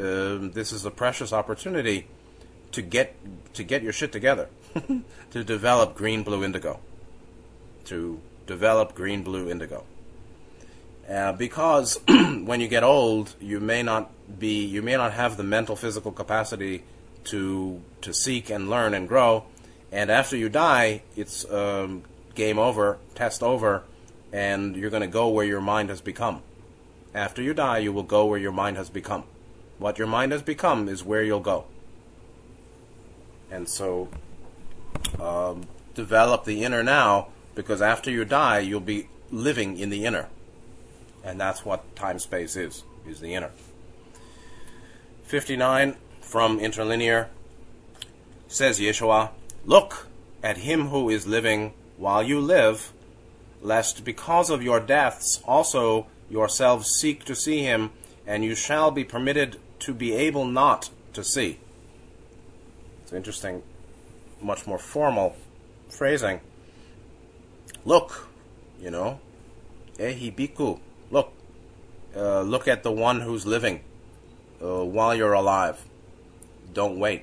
[0.01, 2.09] um, this is a precious opportunity
[2.73, 3.15] to get
[3.55, 4.49] to get your shit together,
[5.31, 6.81] to develop green, blue, indigo,
[7.85, 9.85] to develop green, blue, indigo.
[11.09, 15.45] Uh, because when you get old, you may not be, you may not have the
[15.45, 16.83] mental, physical capacity
[17.25, 19.45] to to seek and learn and grow.
[19.93, 22.03] And after you die, it's um,
[22.35, 23.85] game over, test over,
[24.33, 26.43] and you're going to go where your mind has become.
[27.15, 29.25] After you die, you will go where your mind has become.
[29.79, 31.67] What your mind has become is where you'll go.
[33.51, 34.09] And so,
[35.21, 40.29] um, develop the inner now, because after you die, you'll be living in the inner.
[41.27, 43.51] And that's what time space is, is the inner.
[45.25, 47.27] 59 from Interlinear
[48.47, 49.31] says Yeshua,
[49.65, 50.07] Look
[50.41, 52.93] at him who is living while you live,
[53.61, 57.91] lest because of your deaths also yourselves seek to see him,
[58.25, 61.59] and you shall be permitted to be able not to see.
[63.03, 63.65] It's interesting,
[64.41, 65.35] much more formal
[65.89, 66.41] phrasing.
[67.85, 68.29] Look,
[68.81, 69.19] you know,
[69.99, 70.79] ehi bhikkhu,
[71.11, 71.33] look,
[72.15, 73.83] uh, look at the one who's living
[74.63, 75.85] uh, while you're alive.
[76.73, 77.23] Don't wait.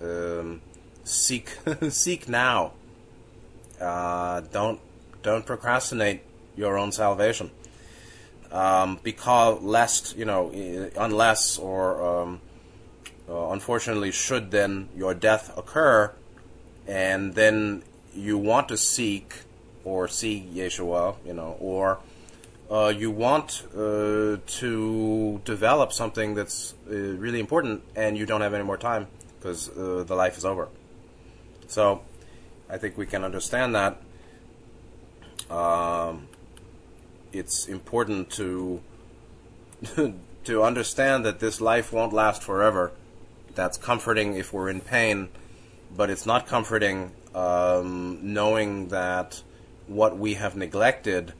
[0.00, 0.60] Um,
[1.04, 1.56] seek,
[1.88, 2.72] seek now.
[3.80, 4.80] Uh, don't
[5.22, 6.22] don't procrastinate
[6.56, 7.50] your own salvation.
[8.52, 10.50] Um, because lest you know,
[10.96, 12.40] unless or um,
[13.28, 16.12] uh, unfortunately, should then your death occur,
[16.86, 17.82] and then
[18.14, 19.34] you want to seek
[19.84, 21.98] or see Yeshua, you know, or
[22.70, 28.54] uh, you want uh, to develop something that's uh, really important, and you don't have
[28.54, 29.06] any more time
[29.38, 30.68] because uh, the life is over.
[31.68, 32.02] So,
[32.68, 34.02] I think we can understand that.
[35.50, 36.28] Um,
[37.32, 38.80] it's important to
[40.44, 42.92] to understand that this life won't last forever.
[43.54, 45.28] That's comforting if we're in pain,
[45.96, 49.42] but it's not comforting um, knowing that
[49.86, 51.32] what we have neglected,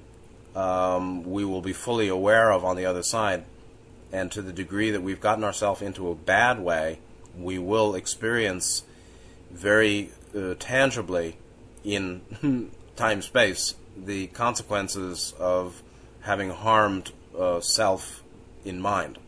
[0.57, 3.45] um, we will be fully aware of on the other side.
[4.11, 7.01] And to the degree that we've gotten ourselves into a bad way,
[7.39, 8.83] we will experience
[9.51, 11.37] very uh, tangibly
[11.85, 15.83] in time space the consequences of
[16.21, 18.23] having harmed uh, self
[18.65, 19.19] in mind.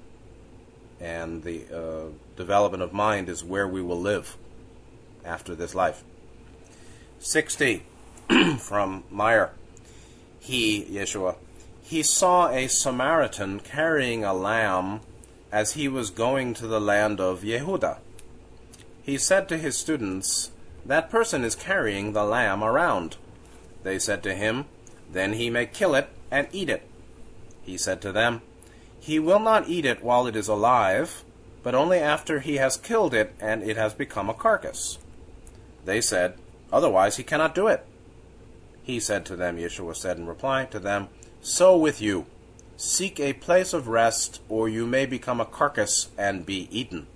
[1.01, 4.37] And the uh, development of mind is where we will live
[5.25, 6.03] after this life.
[7.19, 7.83] 60
[8.59, 9.53] from Meyer.
[10.41, 11.37] He, Yeshua,
[11.83, 15.01] he saw a Samaritan carrying a lamb
[15.51, 17.99] as he was going to the land of Yehuda.
[19.03, 20.51] He said to his students,
[20.85, 23.17] That person is carrying the lamb around.
[23.83, 24.67] They said to him,
[25.11, 26.83] Then he may kill it and eat it.
[27.63, 28.43] He said to them,
[29.01, 31.25] He will not eat it while it is alive,
[31.63, 34.99] but only after he has killed it and it has become a carcass.
[35.85, 36.35] They said,
[36.71, 37.87] Otherwise he cannot do it.
[38.89, 41.09] He said to them, Yeshua said in reply to them,
[41.43, 42.25] So with you.
[42.79, 47.07] Seek a place of rest, or you may become a carcass and be eaten.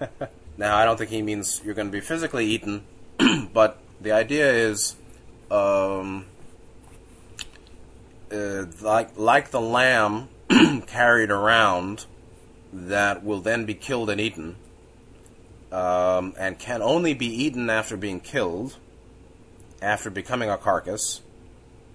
[0.56, 2.84] now, I don't think he means you're going to be physically eaten,
[3.52, 4.96] but the idea is
[5.50, 6.24] um,
[8.32, 10.30] uh, like like the lamb
[10.86, 12.06] carried around
[12.72, 14.56] that will then be killed and eaten,
[15.70, 18.78] um, and can only be eaten after being killed,
[19.86, 21.20] after becoming a carcass,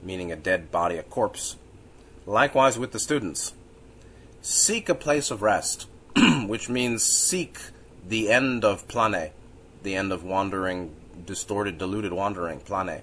[0.01, 1.57] meaning a dead body, a corpse.
[2.25, 3.53] Likewise with the students,
[4.41, 5.87] seek a place of rest,
[6.45, 7.59] which means seek
[8.07, 9.31] the end of plane,
[9.83, 13.01] the end of wandering, distorted, deluded wandering, plane.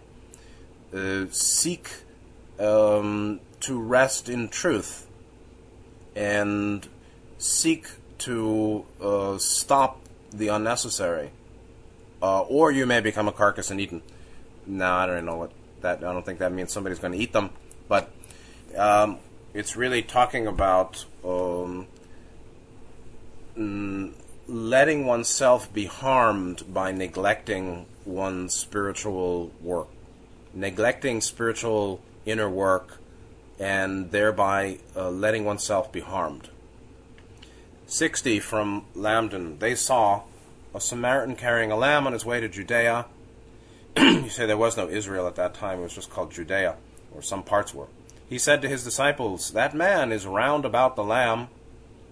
[0.95, 1.91] Uh, seek
[2.59, 5.07] um, to rest in truth
[6.17, 6.89] and
[7.37, 11.31] seek to uh, stop the unnecessary,
[12.23, 14.01] uh, or you may become a carcass and eaten.
[14.69, 15.51] No, I don't know what
[15.81, 15.99] that.
[15.99, 17.51] I don't think that means somebody's going to eat them,
[17.89, 18.11] but
[18.77, 19.19] um,
[19.55, 21.87] it's really talking about um,
[24.47, 29.89] letting oneself be harmed by neglecting one's spiritual work
[30.55, 32.99] neglecting spiritual inner work
[33.59, 36.49] and thereby uh, letting oneself be harmed.
[37.87, 39.59] 60 from Lambdin.
[39.59, 40.23] They saw
[40.75, 43.07] a Samaritan carrying a lamb on his way to Judea.
[44.25, 46.77] you say there was no Israel at that time, it was just called Judea,
[47.15, 47.89] or some parts were.
[48.29, 51.49] He said to his disciples, That man is round about the lamb.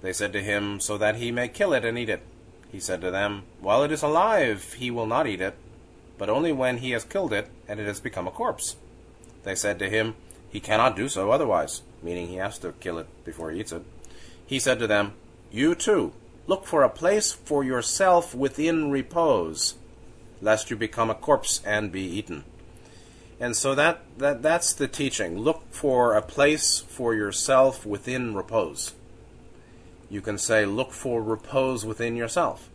[0.03, 2.23] They said to him, So that he may kill it and eat it.
[2.73, 5.57] He said to them, While it is alive, he will not eat it
[6.19, 8.77] but only when he has killed it and it has become a corpse.
[9.45, 10.15] They said to him,
[10.49, 13.83] He cannot do so otherwise, meaning he has to kill it before he eats it.
[14.47, 15.13] He said to them,
[15.51, 16.13] You too,
[16.47, 19.75] look for a place for yourself within repose,
[20.41, 22.45] lest you become a corpse and be eaten.
[23.39, 25.39] And so that, that that's the teaching.
[25.39, 28.95] Look for a place for yourself within repose.
[30.09, 32.71] You can say, look for repose within yourself.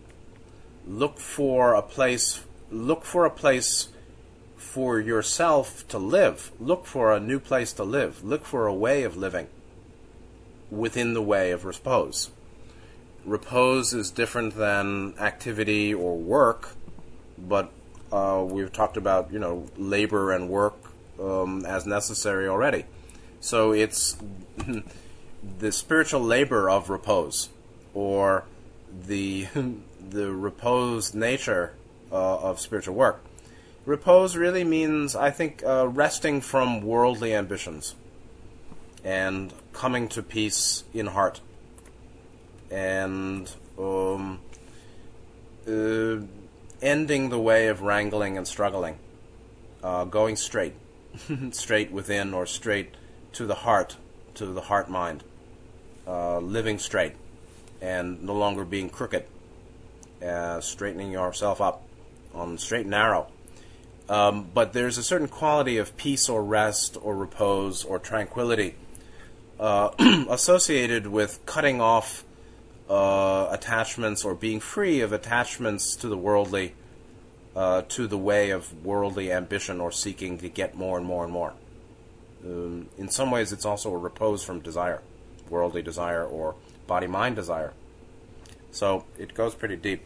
[0.86, 3.90] Look for a place look for a place
[4.56, 6.52] for yourself to live.
[6.60, 8.24] Look for a new place to live.
[8.24, 9.48] Look for a way of living
[10.70, 12.32] within the way of repose.
[13.26, 16.70] Repose is different than activity or work,
[17.48, 17.72] but
[18.12, 20.76] uh, we've talked about you know labor and work
[21.20, 22.86] um, as necessary already.
[23.40, 24.18] So it's
[25.60, 27.50] the spiritual labor of repose,
[27.94, 28.46] or
[29.08, 29.48] the
[30.10, 31.74] the reposed nature
[32.12, 33.24] uh, of spiritual work.
[33.86, 37.96] Repose really means, I think, uh, resting from worldly ambitions
[39.04, 41.42] and coming to peace in heart
[42.70, 44.40] and um,
[45.68, 46.18] uh,
[46.82, 48.98] ending the way of wrangling and struggling,
[49.84, 50.74] uh, going straight,
[51.52, 52.96] straight within or straight
[53.34, 53.98] to the heart,
[54.36, 55.24] to the heart mind,
[56.08, 57.14] uh, living straight
[57.82, 59.26] and no longer being crooked,
[60.26, 61.84] uh, straightening yourself up
[62.34, 63.28] on straight and narrow.
[64.10, 68.76] Um, but there's a certain quality of peace or rest or repose or tranquility
[69.60, 69.92] uh,
[70.30, 72.24] associated with cutting off
[72.90, 76.74] uh, attachments or being free of attachments to the worldly,
[77.56, 81.34] uh, to the way of worldly ambition or seeking to get more and more and
[81.34, 81.54] more.
[82.44, 85.02] Um, in some ways, it's also a repose from desire,
[85.50, 86.56] worldly desire or
[86.88, 87.74] body mind desire.
[88.72, 90.02] So it goes pretty deep.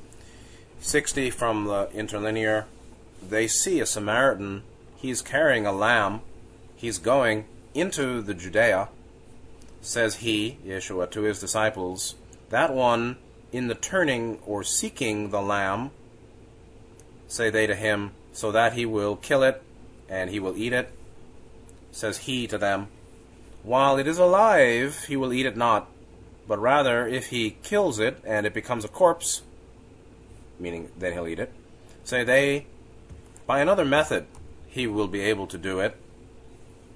[0.82, 2.66] 60 from the interlinear,
[3.28, 4.64] they see a Samaritan.
[4.98, 6.22] He's carrying a lamb.
[6.76, 8.90] He's going into the Judea,
[9.82, 12.16] says he, Yeshua, to his disciples.
[12.50, 13.18] That one,
[13.52, 15.92] in the turning or seeking the lamb,
[17.28, 19.62] say they to him, so that he will kill it
[20.10, 20.92] and he will eat it.
[21.92, 22.88] Says he to them,
[23.64, 25.90] While it is alive, he will eat it not,
[26.48, 29.42] but rather, if he kills it and it becomes a corpse,
[30.60, 31.52] meaning then he'll eat it.
[32.04, 32.68] Say they,
[33.48, 34.28] by another method,
[34.68, 35.96] he will be able to do it.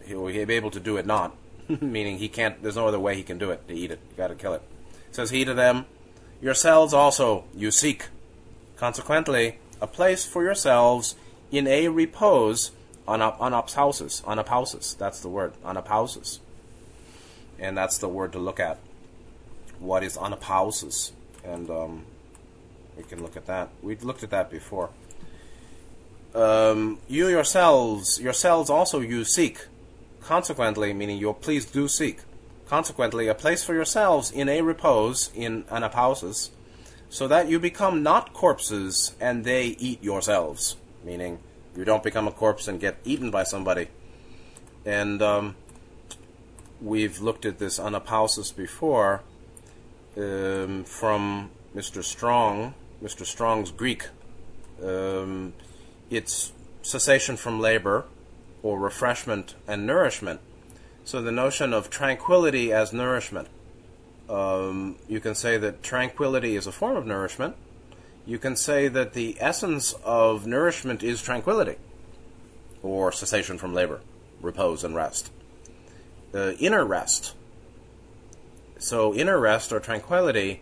[0.05, 1.35] He will be able to do it not,
[1.81, 2.61] meaning he can't.
[2.61, 3.99] There's no other way he can do it to eat it.
[4.11, 4.61] You got to kill it.
[5.11, 5.85] Says he to them,
[6.41, 8.07] yourselves also you seek.
[8.77, 11.15] Consequently, a place for yourselves
[11.51, 12.71] in a repose
[13.07, 14.21] on anapausis.
[14.23, 14.97] Anapausis.
[14.97, 15.53] That's the word.
[15.63, 16.39] Anapausis.
[17.57, 18.77] And that's the word to look at.
[19.79, 21.11] What is anapausis?
[21.43, 22.05] And um,
[22.95, 23.69] we can look at that.
[23.81, 24.89] We've looked at that before.
[26.35, 29.65] Um, you yourselves, yourselves also you seek.
[30.21, 32.19] Consequently, meaning you please do seek.
[32.69, 36.51] Consequently, a place for yourselves in a repose, in anapausis,
[37.09, 40.77] so that you become not corpses and they eat yourselves.
[41.03, 41.39] Meaning,
[41.75, 43.87] you don't become a corpse and get eaten by somebody.
[44.85, 45.55] And um,
[46.79, 49.23] we've looked at this anapausis before
[50.15, 52.03] um, from Mr.
[52.03, 53.25] Strong Mr.
[53.25, 54.07] Strong's Greek,
[54.83, 55.53] um,
[56.09, 56.51] it's
[56.81, 58.05] cessation from labor
[58.61, 60.41] or refreshment and nourishment.
[61.05, 63.47] So the notion of tranquility as nourishment.
[64.29, 67.55] Um, you can say that tranquility is a form of nourishment.
[68.25, 71.77] You can say that the essence of nourishment is tranquility
[72.83, 74.01] or cessation from labor,
[74.41, 75.31] repose and rest.
[76.33, 77.33] Inner rest.
[78.77, 80.61] So, inner rest or tranquility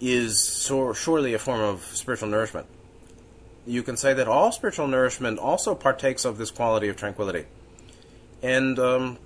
[0.00, 2.66] is surely a form of spiritual nourishment.
[3.66, 7.46] You can say that all spiritual nourishment also partakes of this quality of tranquility.
[8.42, 9.18] And, um,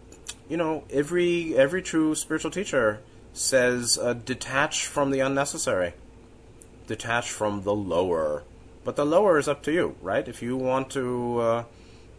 [0.50, 3.00] you know, every, every true spiritual teacher
[3.32, 5.94] says uh, detach from the unnecessary,
[6.88, 8.42] detach from the lower.
[8.84, 10.26] But the lower is up to you, right?
[10.26, 11.64] If you want to, uh,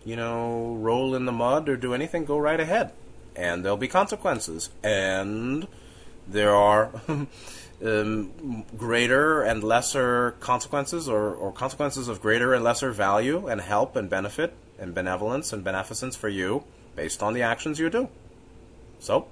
[0.05, 2.93] you know, roll in the mud or do anything, go right ahead.
[3.35, 4.69] And there'll be consequences.
[4.81, 5.67] And
[6.25, 6.89] there are
[7.85, 13.97] um, greater and lesser consequences or, or consequences of greater and lesser value and help
[13.97, 16.63] and benefit and benevolence and beneficence for you
[16.95, 18.07] based on the actions you do.
[19.01, 19.27] So,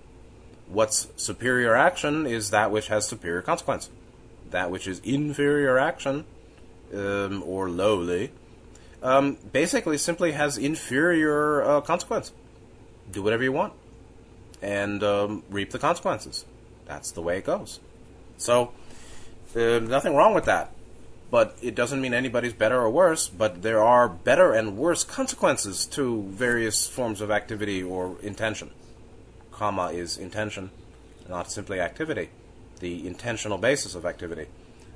[0.67, 3.89] what's superior action is that which has superior consequence.
[4.49, 6.25] That which is inferior action
[6.91, 8.31] um, or lowly
[9.03, 12.33] um, basically simply has inferior uh, consequence.
[13.11, 13.73] Do whatever you want
[14.59, 16.45] and um, reap the consequences.
[16.85, 17.79] That's the way it goes.
[18.37, 18.71] So,
[19.55, 20.71] uh, nothing wrong with that.
[21.31, 25.85] but it doesn't mean anybody's better or worse, but there are better and worse consequences
[25.85, 28.71] to various forms of activity or intention.
[29.59, 30.71] Karma is intention,
[31.27, 32.29] not simply activity,
[32.79, 34.47] the intentional basis of activity.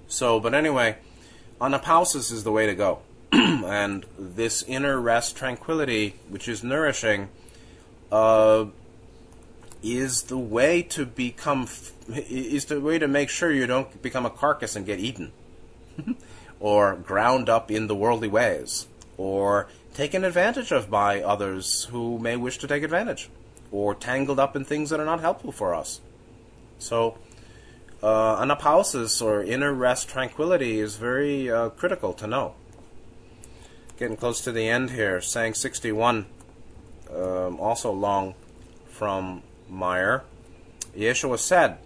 [0.08, 0.96] So, but anyway,
[1.60, 3.00] anapausis is the way to go.
[3.34, 7.28] and this inner rest, tranquility, which is nourishing,
[8.10, 8.68] uh,
[9.84, 14.26] is the way to become, f- is the way to make sure you don't become
[14.26, 15.34] a carcass and get eaten.
[16.62, 18.88] or ground up in the worldly ways,
[19.18, 23.30] or taken advantage of by others who may wish to take advantage,
[23.74, 26.00] or tangled up in things that are not helpful for us.
[26.78, 27.18] So,
[28.04, 32.54] uh, anapausis or inner rest tranquility is very uh, critical to know.
[33.98, 36.28] Getting close to the end here, saying 61,
[37.12, 38.36] um, also long
[38.90, 40.24] from Meyer.
[40.96, 41.80] Yeshua said,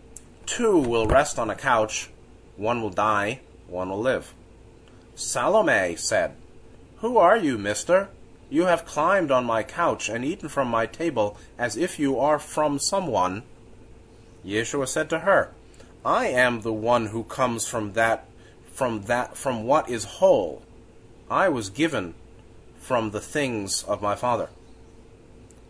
[0.46, 2.10] Two will rest on a couch,
[2.58, 4.34] one will die, one will live.
[5.16, 6.36] Salome said,
[6.98, 8.10] Who are you, mister?
[8.50, 12.40] You have climbed on my couch and eaten from my table as if you are
[12.40, 13.44] from someone.
[14.46, 15.52] Yeshua said to her,
[16.06, 18.26] I am the one who comes from that
[18.72, 20.62] from that from what is whole.
[21.30, 22.14] I was given
[22.80, 24.50] from the things of my Father.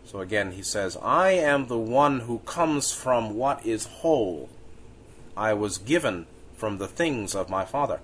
[0.04, 4.48] So again he says, I am the one who comes from what is whole.
[5.36, 8.00] I was given from the things of my Father.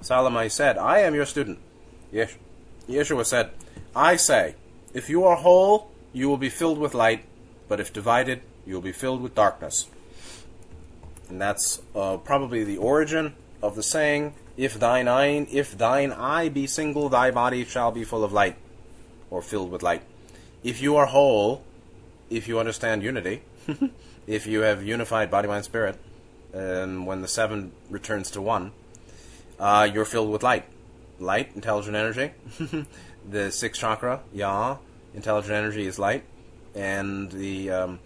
[0.00, 1.58] Salome said, I am your student.
[2.12, 2.34] Yes.
[2.88, 3.50] Yeshua said,
[3.98, 4.54] I say,
[4.94, 7.24] if you are whole, you will be filled with light,
[7.66, 9.88] but if divided, you will be filled with darkness.
[11.28, 16.48] And that's uh, probably the origin of the saying, if thine eye, if thine eye
[16.48, 18.54] be single, thy body shall be full of light,
[19.30, 20.02] or filled with light.
[20.62, 21.64] If you are whole,
[22.30, 23.42] if you understand unity,
[24.28, 25.98] if you have unified body, mind, spirit,
[26.52, 28.70] and when the seven returns to one,
[29.58, 30.66] uh, you're filled with light.
[31.18, 32.30] Light, intelligent energy.
[33.30, 34.78] the sixth chakra, Ya,
[35.14, 36.24] intelligent energy is light,
[36.74, 37.98] and the um,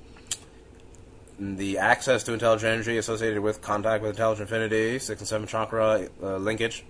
[1.38, 6.08] the access to intelligent energy associated with contact with intelligent infinity, sixth and seventh chakra
[6.22, 6.84] uh, linkage,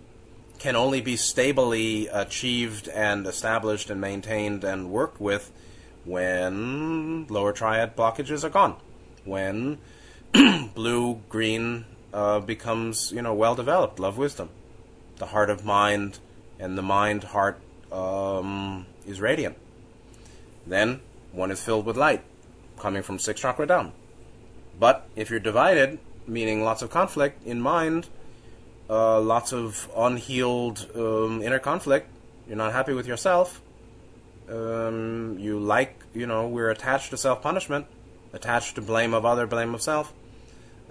[0.58, 5.50] can only be stably achieved and established and maintained and worked with
[6.04, 8.76] when lower triad blockages are gone.
[9.24, 9.78] When
[10.74, 13.98] blue, green, uh, becomes you know well developed.
[13.98, 14.50] Love, wisdom,
[15.16, 16.18] the heart of mind,
[16.58, 17.60] and the mind heart
[17.92, 19.56] um, is radiant.
[20.66, 21.00] Then
[21.32, 22.22] one is filled with light,
[22.78, 23.92] coming from sixth chakra down.
[24.78, 28.08] But if you're divided, meaning lots of conflict in mind,
[28.88, 32.08] uh, lots of unhealed um, inner conflict,
[32.46, 33.60] you're not happy with yourself.
[34.48, 37.86] Um, you like, you know, we're attached to self punishment,
[38.32, 40.12] attached to blame of other, blame of self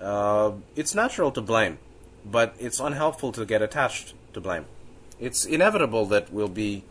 [0.01, 1.77] uh, it's natural to blame,
[2.25, 4.65] but it's unhelpful to get attached to blame.
[5.19, 6.83] It's inevitable that we'll be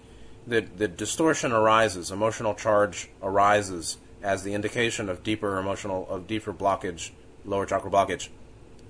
[0.47, 6.53] that the distortion arises, emotional charge arises as the indication of deeper emotional of deeper
[6.53, 7.11] blockage,
[7.45, 8.29] lower chakra blockage.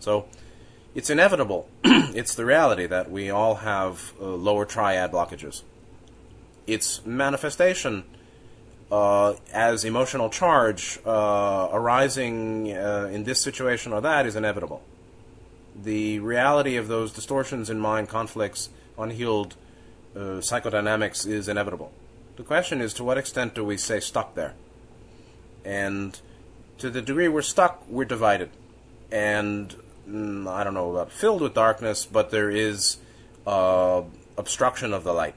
[0.00, 0.26] So
[0.94, 1.68] it's inevitable.
[1.84, 5.62] it's the reality that we all have uh, lower triad blockages.
[6.66, 8.04] Its manifestation
[8.90, 14.82] uh, as emotional charge uh, arising uh, in this situation or that is inevitable.
[15.80, 19.54] The reality of those distortions in mind, conflicts, unhealed
[20.14, 21.92] uh, psychodynamics is inevitable.
[22.36, 24.54] The question is to what extent do we stay stuck there?
[25.64, 26.18] And
[26.78, 28.50] to the degree we're stuck, we're divided.
[29.10, 29.74] And
[30.08, 32.98] mm, I don't know about filled with darkness, but there is
[33.46, 34.02] uh,
[34.38, 35.34] obstruction of the light.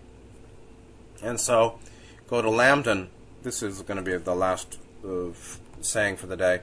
[1.21, 1.79] And so,
[2.27, 3.07] go to Lambdin
[3.43, 5.27] this is going to be the last uh,
[5.81, 6.61] saying for the day.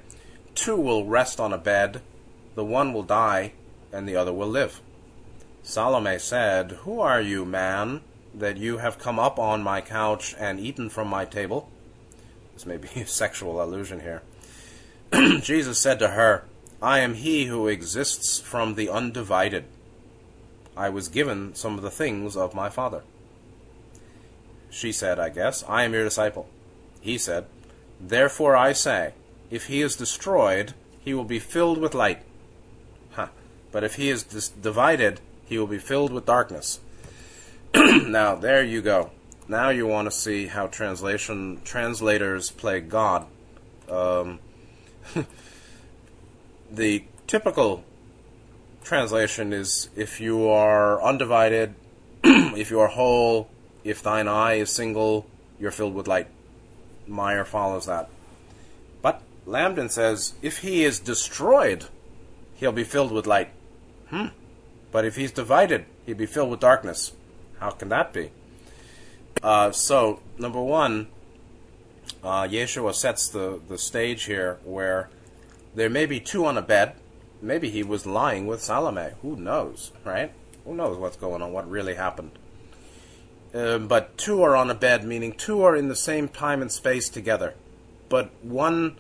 [0.55, 2.01] Two will rest on a bed,
[2.55, 3.53] the one will die,
[3.93, 4.81] and the other will live.
[5.63, 8.01] Salome said, Who are you, man,
[8.35, 11.69] that you have come up on my couch and eaten from my table?
[12.55, 14.23] This may be a sexual allusion here.
[15.41, 16.45] Jesus said to her,
[16.83, 19.65] I am he who exists from the undivided.
[20.77, 23.03] I was given some of the things of my Father.
[24.71, 26.49] She said, I guess, I am your disciple.
[27.01, 27.47] He said,
[28.01, 29.13] Therefore I say,
[29.51, 32.23] if he is destroyed, he will be filled with light.
[33.13, 33.29] Huh.
[33.73, 35.21] But if he is dis- divided,
[35.51, 36.79] he will be filled with darkness.
[37.75, 39.11] now, there you go.
[39.49, 43.27] Now you want to see how translation translators play God.
[43.89, 44.39] Um,
[46.71, 47.83] the typical
[48.85, 51.75] translation is if you are undivided,
[52.25, 53.51] if you are whole,
[53.83, 55.27] if thine eye is single,
[55.59, 56.29] you're filled with light.
[57.09, 58.09] Meyer follows that.
[59.03, 61.87] But Lambdin says if he is destroyed,
[62.55, 63.51] he'll be filled with light.
[64.11, 64.27] Hmm.
[64.93, 67.13] But if he's divided, He'd be filled with darkness.
[67.61, 68.33] How can that be?
[69.45, 71.07] Uh, so, number one,
[72.25, 75.09] uh, Yeshua sets the, the stage here where
[75.73, 76.97] there may be two on a bed.
[77.41, 79.11] Maybe he was lying with Salome.
[79.23, 80.33] Who knows, right?
[80.65, 82.33] Who knows what's going on, what really happened.
[83.55, 86.73] Uh, but two are on a bed, meaning two are in the same time and
[86.73, 87.55] space together.
[88.09, 88.97] But one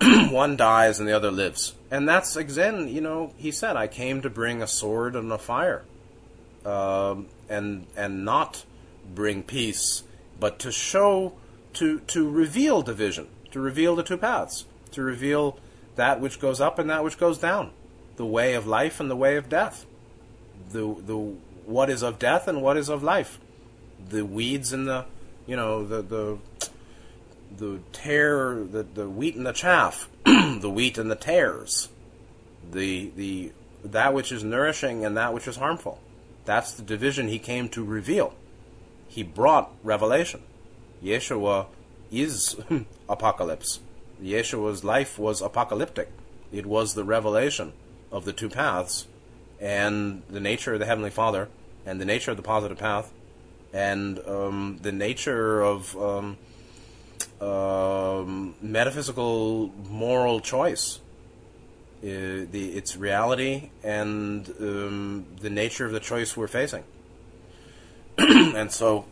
[0.30, 1.74] one dies and the other lives.
[1.90, 5.38] And that's again, you know, he said, "I came to bring a sword and a
[5.38, 5.84] fire,
[6.64, 8.64] um, and and not
[9.12, 10.04] bring peace,
[10.38, 11.32] but to show,
[11.74, 15.58] to to reveal division, to reveal the two paths, to reveal
[15.96, 17.72] that which goes up and that which goes down,
[18.16, 19.86] the way of life and the way of death,
[20.70, 21.16] the the
[21.66, 23.38] what is of death and what is of life,
[24.10, 25.06] the weeds and the,
[25.46, 26.38] you know, the the
[27.56, 31.88] the tear, the, the wheat and the chaff, the wheat and the tares,
[32.70, 33.52] the the
[33.84, 36.00] that which is nourishing and that which is harmful.
[36.44, 38.34] That's the division he came to reveal.
[39.08, 40.42] He brought revelation.
[41.02, 41.66] Yeshua
[42.10, 42.56] is
[43.08, 43.80] apocalypse.
[44.22, 46.10] Yeshua's life was apocalyptic.
[46.52, 47.72] It was the revelation
[48.12, 49.06] of the two paths
[49.60, 51.48] and the nature of the Heavenly Father
[51.86, 53.12] and the nature of the positive path
[53.72, 56.36] and um, the nature of um,
[57.40, 61.00] um, metaphysical moral choice.
[62.02, 66.82] Uh, the, its reality and um, the nature of the choice we're facing.
[68.18, 69.04] and so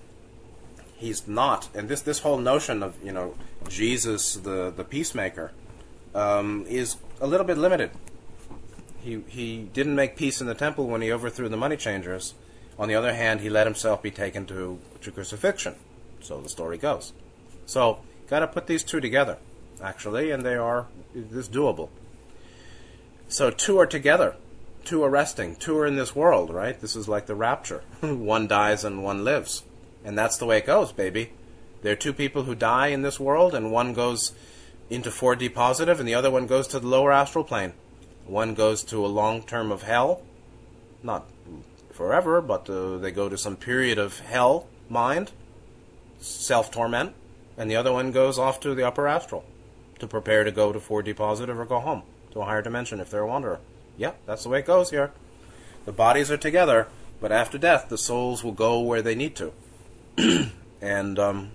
[0.96, 1.68] he's not.
[1.74, 3.34] And this this whole notion of you know
[3.68, 5.52] Jesus the the peacemaker
[6.14, 7.90] um, is a little bit limited.
[9.00, 12.32] He he didn't make peace in the temple when he overthrew the money changers.
[12.78, 15.74] On the other hand, he let himself be taken to to crucifixion.
[16.20, 17.12] So the story goes.
[17.66, 19.38] So got to put these two together,
[19.82, 21.88] actually, and they are this doable.
[23.28, 24.36] So two are together,
[24.84, 26.80] two are resting, two are in this world, right?
[26.80, 27.82] This is like the rapture.
[28.00, 29.64] one dies and one lives.
[30.04, 31.32] And that's the way it goes, baby.
[31.82, 34.32] There are two people who die in this world, and one goes
[34.90, 37.72] into 4D positive, and the other one goes to the lower astral plane.
[38.26, 40.22] One goes to a long term of hell,
[41.02, 41.28] not
[41.92, 45.32] forever, but uh, they go to some period of hell mind,
[46.18, 47.14] self torment,
[47.58, 49.44] and the other one goes off to the upper astral
[49.98, 53.10] to prepare to go to 4D positive or go home to a higher dimension if
[53.10, 53.58] they're a wanderer.
[53.98, 55.10] Yep, that's the way it goes here.
[55.84, 56.86] The bodies are together,
[57.20, 59.52] but after death, the souls will go where they need to.
[60.80, 61.50] and um,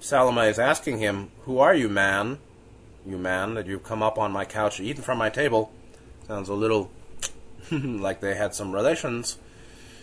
[0.00, 2.38] Salome is asking him, Who are you, man?
[3.04, 5.72] You man, that you've come up on my couch, eaten from my table.
[6.26, 6.90] Sounds a little
[7.70, 9.36] like they had some relations.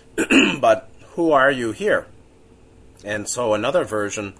[0.59, 2.05] but who are you here?
[3.03, 4.33] And so another version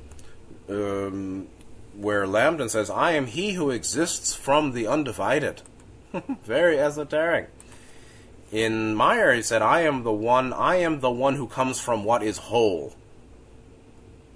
[0.69, 1.47] um,
[1.95, 5.61] where Lambdin says, I am he who exists from the undivided.
[6.43, 7.49] Very esoteric.
[8.51, 12.03] In Meyer, he said, I am the one, I am the one who comes from
[12.03, 12.93] what is whole.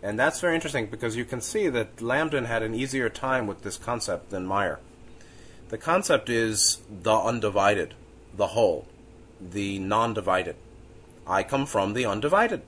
[0.01, 3.61] And that's very interesting because you can see that Lambdin had an easier time with
[3.61, 4.79] this concept than Meyer.
[5.69, 7.93] The concept is the undivided,
[8.33, 8.87] the whole,
[9.41, 10.55] the non divided.
[11.27, 12.61] I come from the undivided.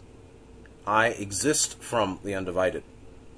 [0.86, 2.84] I exist from the undivided.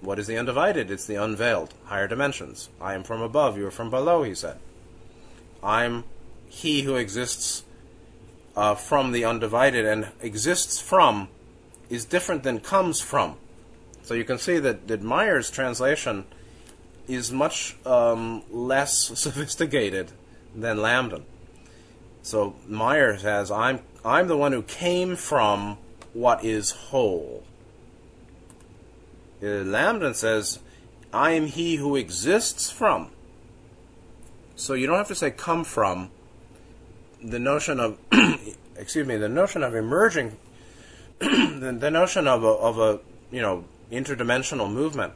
[0.02, 0.90] What is the undivided?
[0.90, 2.70] It's the unveiled, higher dimensions.
[2.82, 4.58] I am from above, you are from below, he said.
[5.64, 6.04] I'm
[6.50, 7.64] he who exists
[8.56, 11.30] uh, from the undivided, and exists from
[11.90, 13.38] is different than comes from.
[14.04, 16.26] So you can see that, that Meyer's translation
[17.08, 20.12] is much um, less sophisticated
[20.56, 21.24] than Lambdin.
[22.24, 25.78] So Meyer says, I'm, I'm the one who came from
[26.14, 27.44] what is whole.
[29.42, 30.60] Uh, Lambdin says,
[31.12, 33.10] I am he who exists from.
[34.56, 36.12] So you don't have to say come from.
[37.24, 37.98] The notion of,
[38.76, 40.38] excuse me, the notion of emerging,
[41.20, 43.00] the, the, notion of a, of a,
[43.32, 45.14] you know, interdimensional movement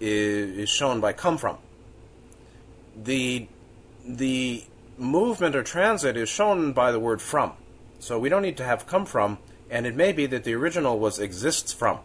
[0.00, 1.58] is, is shown by come from.
[2.96, 3.46] The,
[4.04, 4.64] the
[4.98, 7.52] movement or transit is shown by the word from.
[8.00, 9.38] So we don't need to have come from,
[9.70, 12.00] and it may be that the original was exists from.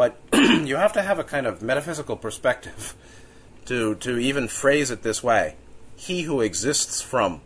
[0.00, 2.94] But you have to have a kind of metaphysical perspective
[3.66, 5.56] to, to even phrase it this way.
[5.94, 7.42] He who exists from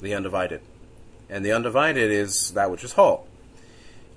[0.00, 0.60] the undivided.
[1.30, 3.26] And the undivided is that which is whole.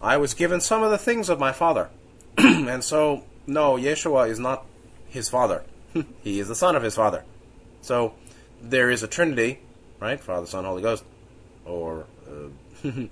[0.02, 1.90] I was given some of the things of my father.
[2.38, 4.66] and so, no, Yeshua is not
[5.08, 5.64] his father.
[6.22, 7.24] he is the son of his father.
[7.82, 8.14] So,
[8.62, 9.60] there is a Trinity,
[10.02, 10.20] right?
[10.20, 11.06] Father, Son, Holy Ghost.
[11.64, 12.90] Or uh,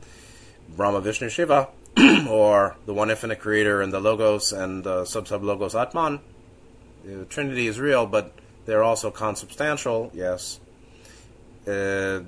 [0.76, 1.70] Brahma, Vishnu, Shiva.
[2.30, 6.20] or the one infinite creator and the logos and the sub sub logos atman.
[7.04, 8.34] The Trinity is real, but
[8.66, 10.12] they're also consubstantial.
[10.14, 10.60] Yes.
[11.68, 12.22] Uh,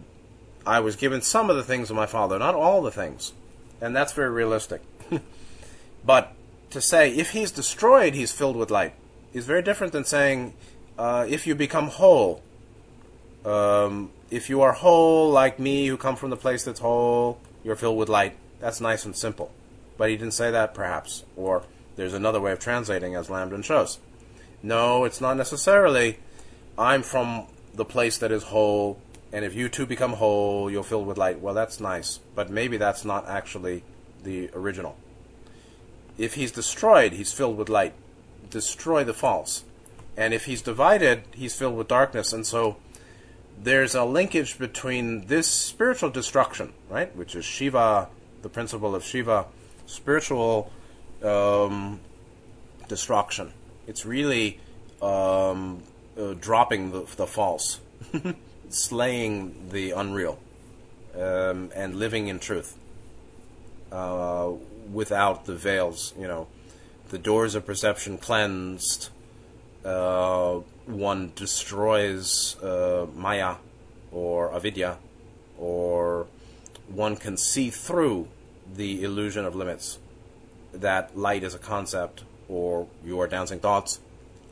[0.66, 3.34] I was given some of the things of my Father, not all the things.
[3.82, 4.82] And that's very realistic.
[6.06, 6.34] but
[6.72, 8.94] to say, if he's destroyed, he's filled with light,
[9.34, 10.54] is very different than saying,
[10.98, 12.42] uh, if you become whole.
[13.46, 17.76] Um, if you are whole, like me, who come from the place that's whole, you're
[17.76, 18.36] filled with light.
[18.60, 19.52] That's nice and simple.
[20.00, 21.26] But he didn't say that, perhaps.
[21.36, 21.64] Or
[21.98, 24.00] there's another way of translating, as Lambdin shows.
[24.64, 26.20] No, it's not necessarily,
[26.78, 28.98] I'm from the place that is whole,
[29.34, 31.42] and if you too become whole, you're filled with light.
[31.42, 33.84] Well, that's nice, but maybe that's not actually
[34.24, 34.96] the original.
[36.18, 37.94] If he's destroyed, he's filled with light.
[38.50, 39.66] Destroy the false.
[40.16, 42.32] And if he's divided, he's filled with darkness.
[42.32, 42.78] And so
[43.62, 48.08] there's a linkage between this spiritual destruction, right, which is Shiva,
[48.42, 49.46] the principle of Shiva,
[49.90, 50.72] spiritual
[51.24, 52.00] um,
[52.88, 53.52] destruction.
[53.88, 54.60] It's really
[55.02, 55.84] um,
[56.18, 57.80] uh, dropping the, the false.
[58.70, 60.40] slaying the unreal
[61.16, 62.78] um, and living in truth
[63.92, 64.52] uh,
[64.92, 66.14] without the veils.
[66.18, 66.48] You know,
[67.10, 69.10] the doors of perception cleansed.
[69.84, 73.56] Uh, one destroys uh, Maya
[74.12, 74.98] or avidya,
[75.58, 76.28] or
[76.88, 78.28] one can see through
[78.76, 80.00] the illusion of limits.
[80.74, 84.00] That light is a concept, or you are dancing thoughts,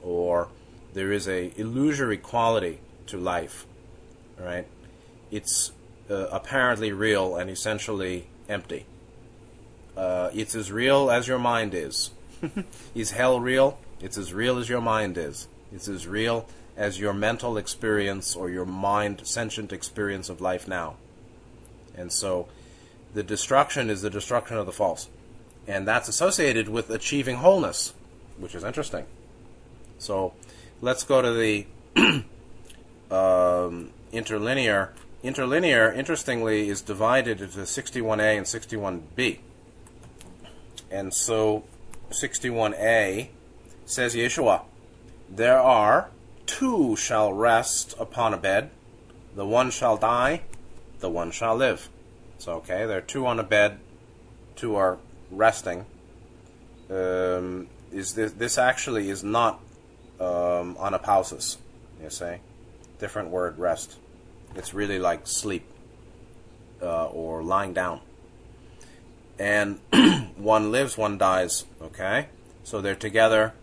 [0.02, 0.50] or
[0.94, 3.66] there is a illusory quality to life
[4.40, 4.68] right?
[5.32, 5.72] It's
[6.10, 8.86] uh, apparently real and essentially empty.
[9.96, 12.12] Uh, it's as real as your mind is.
[12.96, 13.80] is hell real?
[14.00, 15.48] It's as real as your mind is.
[15.74, 20.96] It's as real as your mental experience or your mind sentient experience of life now.
[21.96, 22.48] And so
[23.18, 25.10] the destruction is the destruction of the false.
[25.68, 27.96] And that's associated with achieving wholeness,
[28.38, 29.08] which is interesting.
[29.98, 30.34] So
[30.82, 31.66] let's go to the
[33.10, 34.94] um, interlinear.
[35.24, 39.40] Interlinear, interestingly, is divided into 61A and 61B.
[40.92, 41.64] And so
[42.12, 43.30] 61A
[43.88, 44.62] says Yeshua,
[45.28, 46.12] There are
[46.46, 48.70] two shall rest upon a bed,
[49.36, 50.44] the one shall die,
[51.00, 51.90] the one shall live.
[52.40, 53.80] So, okay, there are two on a bed,
[54.56, 54.98] two are
[55.32, 55.86] resting.
[56.90, 59.60] Um, is this, this actually is not
[60.20, 61.58] um, anapausis,
[62.02, 62.42] you say?
[63.00, 63.98] different word, rest.
[64.56, 65.66] It's really like sleep
[66.82, 68.02] uh, or lying down.
[69.40, 69.80] And
[70.36, 72.28] one lives, one dies, okay?
[72.64, 73.54] So they're together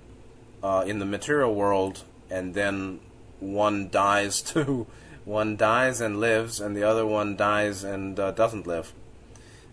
[0.62, 3.00] uh, in the material world, and then
[3.40, 4.86] one dies too.
[5.24, 8.92] One dies and lives, and the other one dies and uh, doesn't live.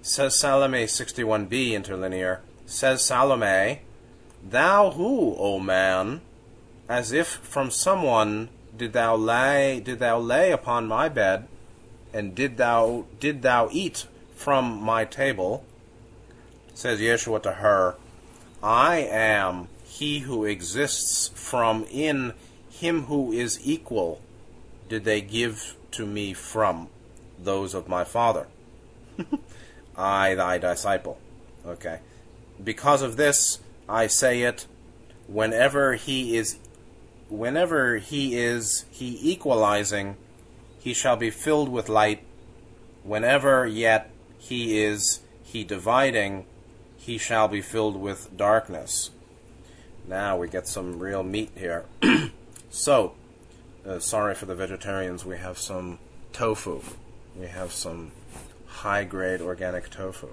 [0.01, 3.81] Says Salome 61b interlinear, says Salome,
[4.43, 6.21] Thou who, O man,
[6.89, 11.47] as if from someone did thou lay did thou lay upon my bed,
[12.13, 15.63] and did thou did thou eat from my table?
[16.73, 17.95] Says Yeshua to her,
[18.63, 22.33] I am he who exists from in
[22.69, 24.21] him who is equal
[24.91, 26.89] did they give to me from
[27.39, 28.47] those of my father.
[29.97, 31.17] I thy disciple.
[31.65, 32.01] Okay.
[32.61, 34.67] Because of this I say it
[35.27, 36.57] whenever he is
[37.29, 40.17] whenever he is he equalizing,
[40.77, 42.25] he shall be filled with light.
[43.03, 46.45] Whenever yet he is he dividing,
[46.97, 49.11] he shall be filled with darkness.
[50.05, 51.85] Now we get some real meat here.
[52.69, 53.13] so,
[53.85, 55.99] uh, sorry for the vegetarians, we have some
[56.33, 56.81] tofu.
[57.35, 58.11] We have some
[58.67, 60.29] high grade organic tofu.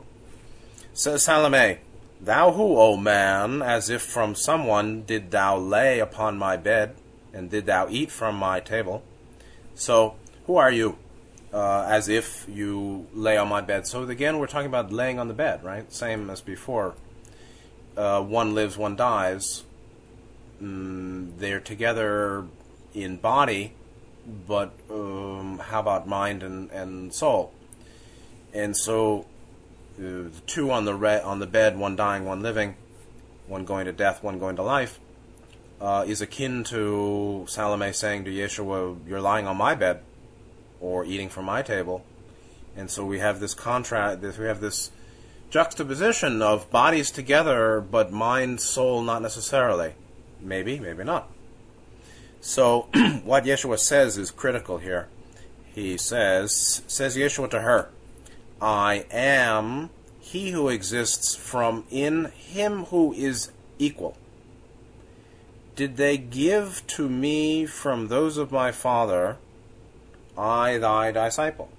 [0.93, 1.79] So, Salome,
[2.21, 6.97] Thou who, O man, as if from someone did thou lay upon my bed,
[7.33, 9.05] and did thou eat from my table?
[9.77, 10.99] So, who are you?
[11.53, 13.87] Uh, as if you lay on my bed.
[13.87, 15.91] So again, we're talking about laying on the bed, right?
[15.91, 16.95] Same as before.
[17.97, 19.63] Uh, one lives, one dies.
[20.63, 22.45] Mm, they're together
[22.95, 23.73] in body,
[24.47, 27.53] but um, how about mind and, and soul?
[28.53, 29.27] And so
[29.99, 32.77] the two on the re- on the bed, one dying, one living,
[33.47, 34.99] one going to death, one going to life,
[35.81, 40.01] uh, is akin to Salome saying to Yeshua, "You're lying on my bed,
[40.81, 42.05] or eating from my table,"
[42.77, 44.21] and so we have this contrast.
[44.39, 44.91] We have this
[45.51, 49.95] juxtaposition of bodies together, but mind, soul, not necessarily.
[50.41, 51.31] Maybe, maybe not.
[52.41, 52.89] So,
[53.25, 55.09] what Yeshua says is critical here.
[55.75, 57.91] He says, says Yeshua to her,
[58.61, 64.17] I am he who exists from in him who is equal.
[65.77, 69.37] Did they give to me from those of my Father,
[70.37, 71.71] I thy disciple?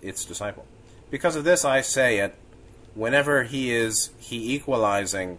[0.00, 0.66] its disciple.
[1.10, 2.34] Because of this, I say it.
[2.94, 5.38] Whenever he is he equalizing,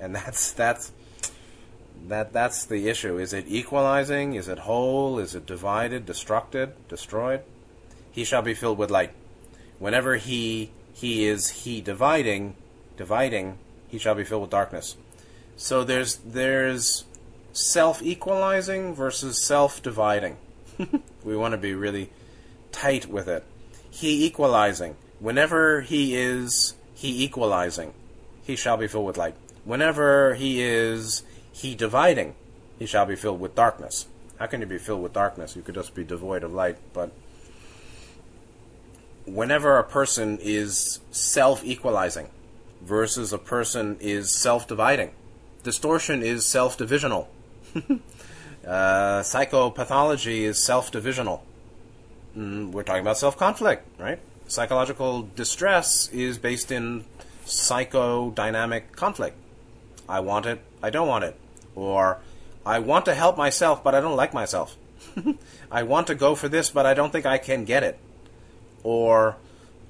[0.00, 0.92] and that's that's
[2.08, 3.18] that that's the issue.
[3.18, 4.34] Is it equalizing?
[4.34, 5.18] Is it whole?
[5.18, 7.42] Is it divided, destructed, destroyed?
[8.10, 9.12] He shall be filled with light.
[9.78, 12.56] Whenever he he is he dividing,
[12.96, 14.96] dividing, he shall be filled with darkness.
[15.56, 17.04] So there's there's
[17.52, 20.36] self equalizing versus self dividing.
[21.24, 22.10] we want to be really
[22.70, 23.44] tight with it.
[23.90, 24.96] He equalizing.
[25.20, 27.94] Whenever he is he equalizing,
[28.44, 29.34] he shall be filled with light.
[29.64, 31.22] Whenever he is
[31.52, 32.34] he dividing,
[32.78, 34.06] he shall be filled with darkness.
[34.38, 35.54] How can you be filled with darkness?
[35.54, 36.78] You could just be devoid of light.
[36.92, 37.12] But
[39.24, 42.28] whenever a person is self equalizing
[42.80, 45.12] versus a person is self dividing,
[45.62, 47.28] distortion is self divisional.
[47.76, 51.44] uh, psychopathology is self divisional.
[52.36, 54.18] Mm, we're talking about self conflict, right?
[54.48, 57.04] Psychological distress is based in
[57.44, 59.36] psychodynamic conflict.
[60.08, 61.36] I want it, I don't want it.
[61.74, 62.18] Or,
[62.64, 64.76] I want to help myself, but I don't like myself.
[65.70, 67.98] I want to go for this, but I don't think I can get it.
[68.82, 69.36] Or,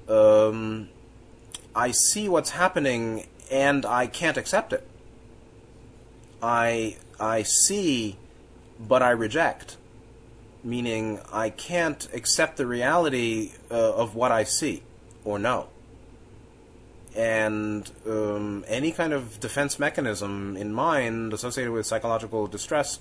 [0.07, 0.89] um,
[1.75, 4.87] I see what's happening and I can't accept it.
[6.41, 8.17] I I see,
[8.79, 9.77] but I reject.
[10.63, 14.83] Meaning, I can't accept the reality uh, of what I see
[15.25, 15.67] or know.
[17.15, 22.99] And um, any kind of defense mechanism in mind associated with psychological distress,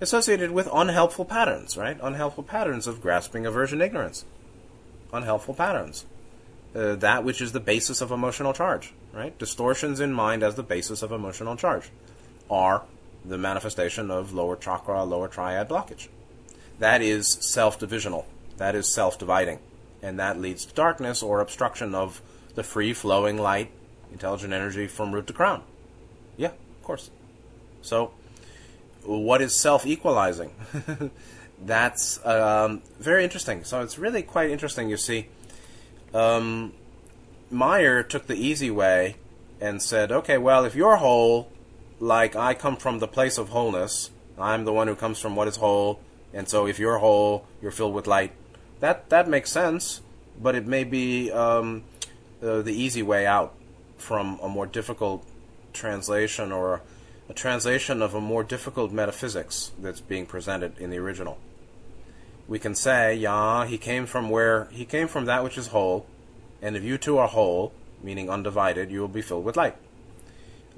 [0.00, 1.96] associated with unhelpful patterns, right?
[2.02, 4.24] Unhelpful patterns of grasping, aversion, ignorance.
[5.12, 6.04] Unhelpful patterns.
[6.74, 9.38] Uh, that which is the basis of emotional charge, right?
[9.38, 11.90] Distortions in mind as the basis of emotional charge
[12.50, 12.82] are
[13.24, 16.08] the manifestation of lower chakra, lower triad blockage.
[16.78, 18.26] That is self divisional.
[18.58, 19.60] That is self dividing.
[20.02, 22.20] And that leads to darkness or obstruction of
[22.56, 23.70] the free flowing light,
[24.10, 25.62] intelligent energy from root to crown.
[26.36, 27.10] Yeah, of course.
[27.82, 28.10] So,
[29.04, 30.50] what is self equalizing?
[31.64, 33.62] That's um, very interesting.
[33.62, 35.28] So, it's really quite interesting, you see.
[36.12, 36.72] Um,
[37.50, 39.16] Meyer took the easy way
[39.60, 41.50] and said, okay, well, if you're whole,
[42.00, 45.48] like I come from the place of wholeness, I'm the one who comes from what
[45.48, 46.00] is whole,
[46.34, 48.32] and so if you're whole, you're filled with light.
[48.80, 50.02] That that makes sense,
[50.40, 51.84] but it may be um,
[52.42, 53.54] uh, the easy way out
[53.96, 55.24] from a more difficult
[55.72, 56.82] translation or
[57.28, 61.38] a, translation of a more difficult metaphysics that's being presented in the original.
[62.48, 66.06] We can say, yeah, he came from where he came from that which is whole,
[66.62, 67.72] and if you two are whole,
[68.02, 69.76] meaning undivided, you will be filled with light.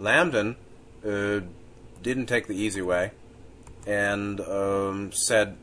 [0.01, 0.57] Lambdin
[1.05, 1.41] uh,
[2.03, 3.11] didn't take the easy way
[3.87, 5.57] and um, said,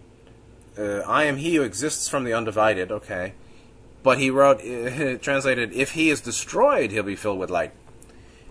[0.77, 3.33] uh, "I am he who exists from the undivided." Okay,
[4.06, 7.74] but he wrote, uh, translated, "If he is destroyed, he'll be filled with light."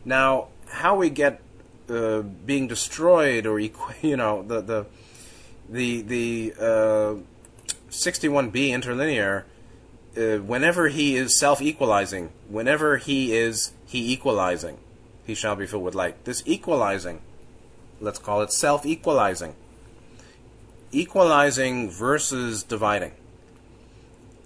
[0.05, 1.41] Now, how we get
[1.89, 3.61] uh, being destroyed, or
[4.03, 4.87] you know, the the
[5.69, 6.55] the the
[7.89, 9.45] 61b uh, interlinear.
[10.17, 14.79] Uh, whenever he is self-equalizing, whenever he is he equalizing,
[15.27, 16.25] he shall be filled with light.
[16.25, 17.21] This equalizing,
[18.01, 19.55] let's call it self equalizing.
[20.93, 23.13] Equalizing versus dividing.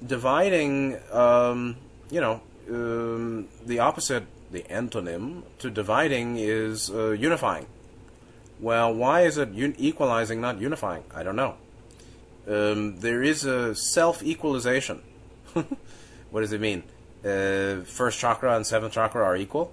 [0.05, 1.77] Dividing, um,
[2.11, 2.41] you know,
[2.71, 7.67] um, the opposite, the antonym to dividing is uh, unifying.
[8.61, 11.05] Well, why is it un- equalizing, not unifying?
[11.15, 11.57] I don't know.
[12.47, 15.03] Um, there is a self equalization.
[16.31, 16.83] what does it mean?
[17.25, 19.73] Uh, first chakra and seventh chakra are equal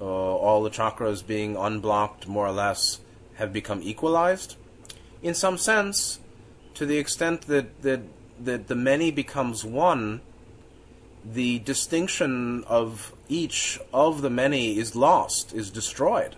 [0.00, 3.00] uh, all the chakras being unblocked more or less
[3.34, 4.56] have become equalized
[5.22, 6.20] in some sense
[6.74, 8.00] to the extent that, that,
[8.38, 10.20] that the many becomes one
[11.24, 16.36] the distinction of each of the many is lost is destroyed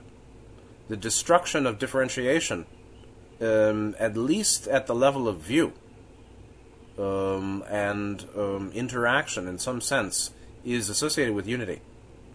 [0.89, 2.65] the destruction of differentiation
[3.41, 5.73] um, at least at the level of view
[6.99, 10.31] um, and um, interaction in some sense
[10.65, 11.81] is associated with unity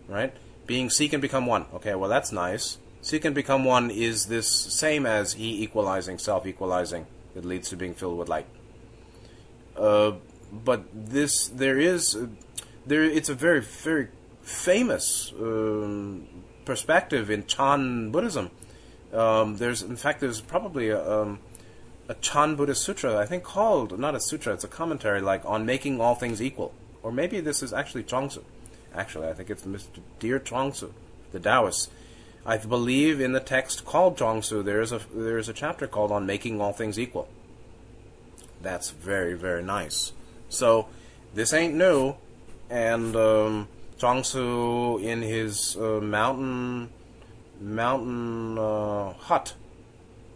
[0.07, 0.33] right
[0.71, 1.65] being seek and become one.
[1.73, 2.77] Okay, well that's nice.
[3.01, 7.07] Seek and become one is this same as he equalizing, self equalizing.
[7.35, 8.45] It leads to being filled with light.
[9.77, 10.13] Uh,
[10.51, 12.27] but this there is uh,
[12.85, 14.09] there it's a very very
[14.41, 16.27] famous um,
[16.65, 18.51] perspective in Chan Buddhism.
[19.13, 21.39] Um, there's in fact there's probably a, um,
[22.07, 25.65] a Chan Buddhist sutra I think called not a sutra it's a commentary like on
[25.65, 28.43] making all things equal or maybe this is actually Chuang-Tzu
[28.93, 30.01] Actually, I think it's Mr.
[30.19, 30.91] Dear Chuang-Tzu,
[31.31, 31.89] the Taoist.
[32.45, 36.11] I believe in the text called Chuang-Tzu, there is a there is a chapter called
[36.11, 37.29] on making all things equal.
[38.61, 40.13] That's very very nice.
[40.49, 40.87] So,
[41.33, 42.15] this ain't new.
[42.69, 46.89] And um, Zhuangzi, in his uh, mountain
[47.59, 49.53] mountain uh, hut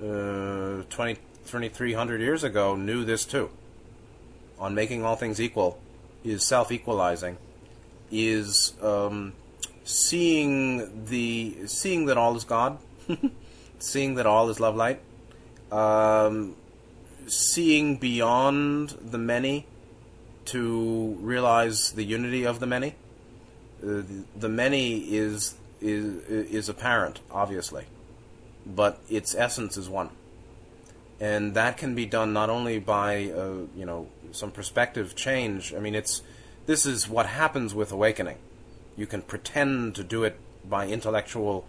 [0.01, 1.15] uh, 20,
[1.45, 3.49] 2300 years ago, knew this too.
[4.59, 5.79] On making all things equal,
[6.23, 7.37] is self equalizing,
[8.11, 9.33] is um,
[9.83, 12.77] seeing the seeing that all is God,
[13.79, 14.99] seeing that all is love light,
[15.71, 16.55] um,
[17.27, 19.65] seeing beyond the many
[20.45, 22.95] to realize the unity of the many.
[23.83, 24.01] Uh,
[24.35, 27.85] the, many is is is apparent, obviously,
[28.65, 30.09] but its essence is one,
[31.19, 35.73] and that can be done not only by uh, you know some perspective change.
[35.73, 36.21] I mean, it's
[36.65, 38.37] this is what happens with awakening.
[38.95, 41.65] You can pretend to do it by intellectual,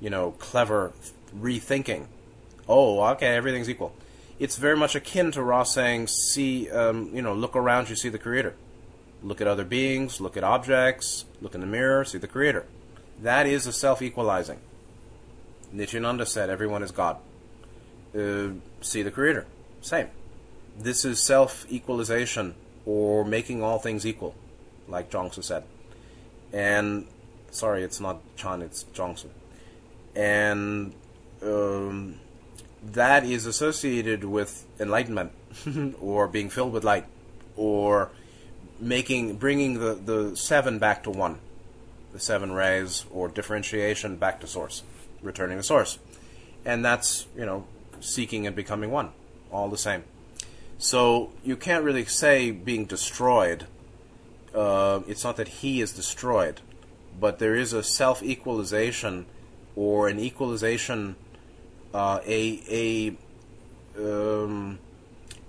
[0.00, 0.92] you know, clever
[1.38, 2.06] rethinking.
[2.68, 3.94] Oh, okay, everything's equal.
[4.44, 8.10] It's very much akin to Ross saying, "See, um, you know, look around, you see
[8.10, 8.54] the Creator.
[9.22, 12.66] Look at other beings, look at objects, look in the mirror, see the Creator."
[13.22, 14.60] That is a self-equalizing.
[15.72, 17.16] Nityananda said, "Everyone is God."
[18.14, 18.48] Uh,
[18.82, 19.46] see the Creator.
[19.80, 20.08] Same.
[20.78, 24.34] This is self-equalization or making all things equal,
[24.86, 25.64] like Zhuangzi said.
[26.52, 27.06] And
[27.50, 29.30] sorry, it's not Chan, it's Zhuangzi.
[30.14, 30.92] And
[31.42, 32.20] um,
[32.92, 35.32] that is associated with enlightenment
[36.00, 37.06] or being filled with light
[37.56, 38.10] or
[38.80, 41.38] making bringing the, the seven back to one
[42.12, 44.82] the seven rays or differentiation back to source
[45.22, 45.98] returning to source
[46.64, 47.64] and that's you know
[48.00, 49.10] seeking and becoming one
[49.50, 50.04] all the same
[50.78, 53.66] so you can't really say being destroyed.
[54.54, 56.60] Uh, it's not that he is destroyed,
[57.18, 59.26] but there is a self equalization
[59.76, 61.16] or an equalization,
[61.94, 63.16] uh, a
[63.96, 64.78] a um,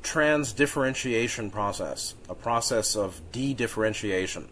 [0.03, 4.47] trans differentiation process, a process of de differentiation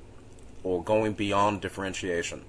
[0.64, 2.44] or going beyond differentiation.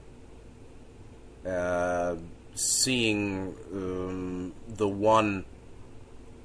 [1.46, 2.16] Uh,
[2.54, 5.44] seeing um, the one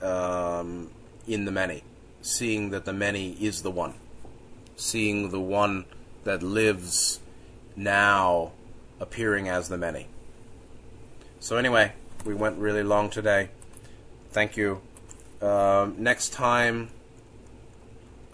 [0.01, 0.89] um,
[1.27, 1.83] in the many,
[2.21, 3.93] seeing that the many is the one,
[4.75, 5.85] seeing the one
[6.25, 7.21] that lives
[7.75, 8.51] now
[8.99, 10.07] appearing as the many.
[11.39, 11.93] So, anyway,
[12.26, 13.49] we went really long today.
[14.32, 14.82] Thank you.
[15.41, 16.89] Uh, next time,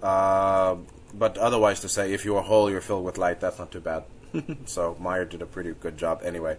[0.02, 0.76] uh,
[1.14, 3.40] but otherwise to say, if you are whole, you're filled with light.
[3.40, 4.04] That's not too bad.
[4.66, 6.58] so Meyer did a pretty good job anyway.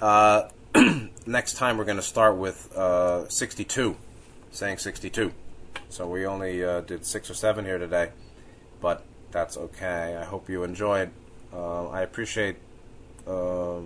[0.00, 0.48] Uh,
[1.26, 3.96] next time we're going to start with uh, 62
[4.52, 5.32] saying 62.
[5.88, 8.10] So we only uh, did six or seven here today,
[8.80, 10.16] but that's okay.
[10.16, 11.10] I hope you enjoyed.
[11.52, 12.56] Uh, I appreciate
[13.26, 13.80] uh,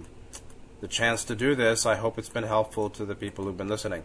[0.80, 1.86] the chance to do this.
[1.86, 4.02] I hope it's been helpful to the people who've been listening.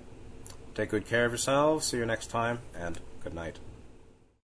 [0.74, 1.88] Take good care of yourselves.
[1.88, 3.58] See you next time, and good night.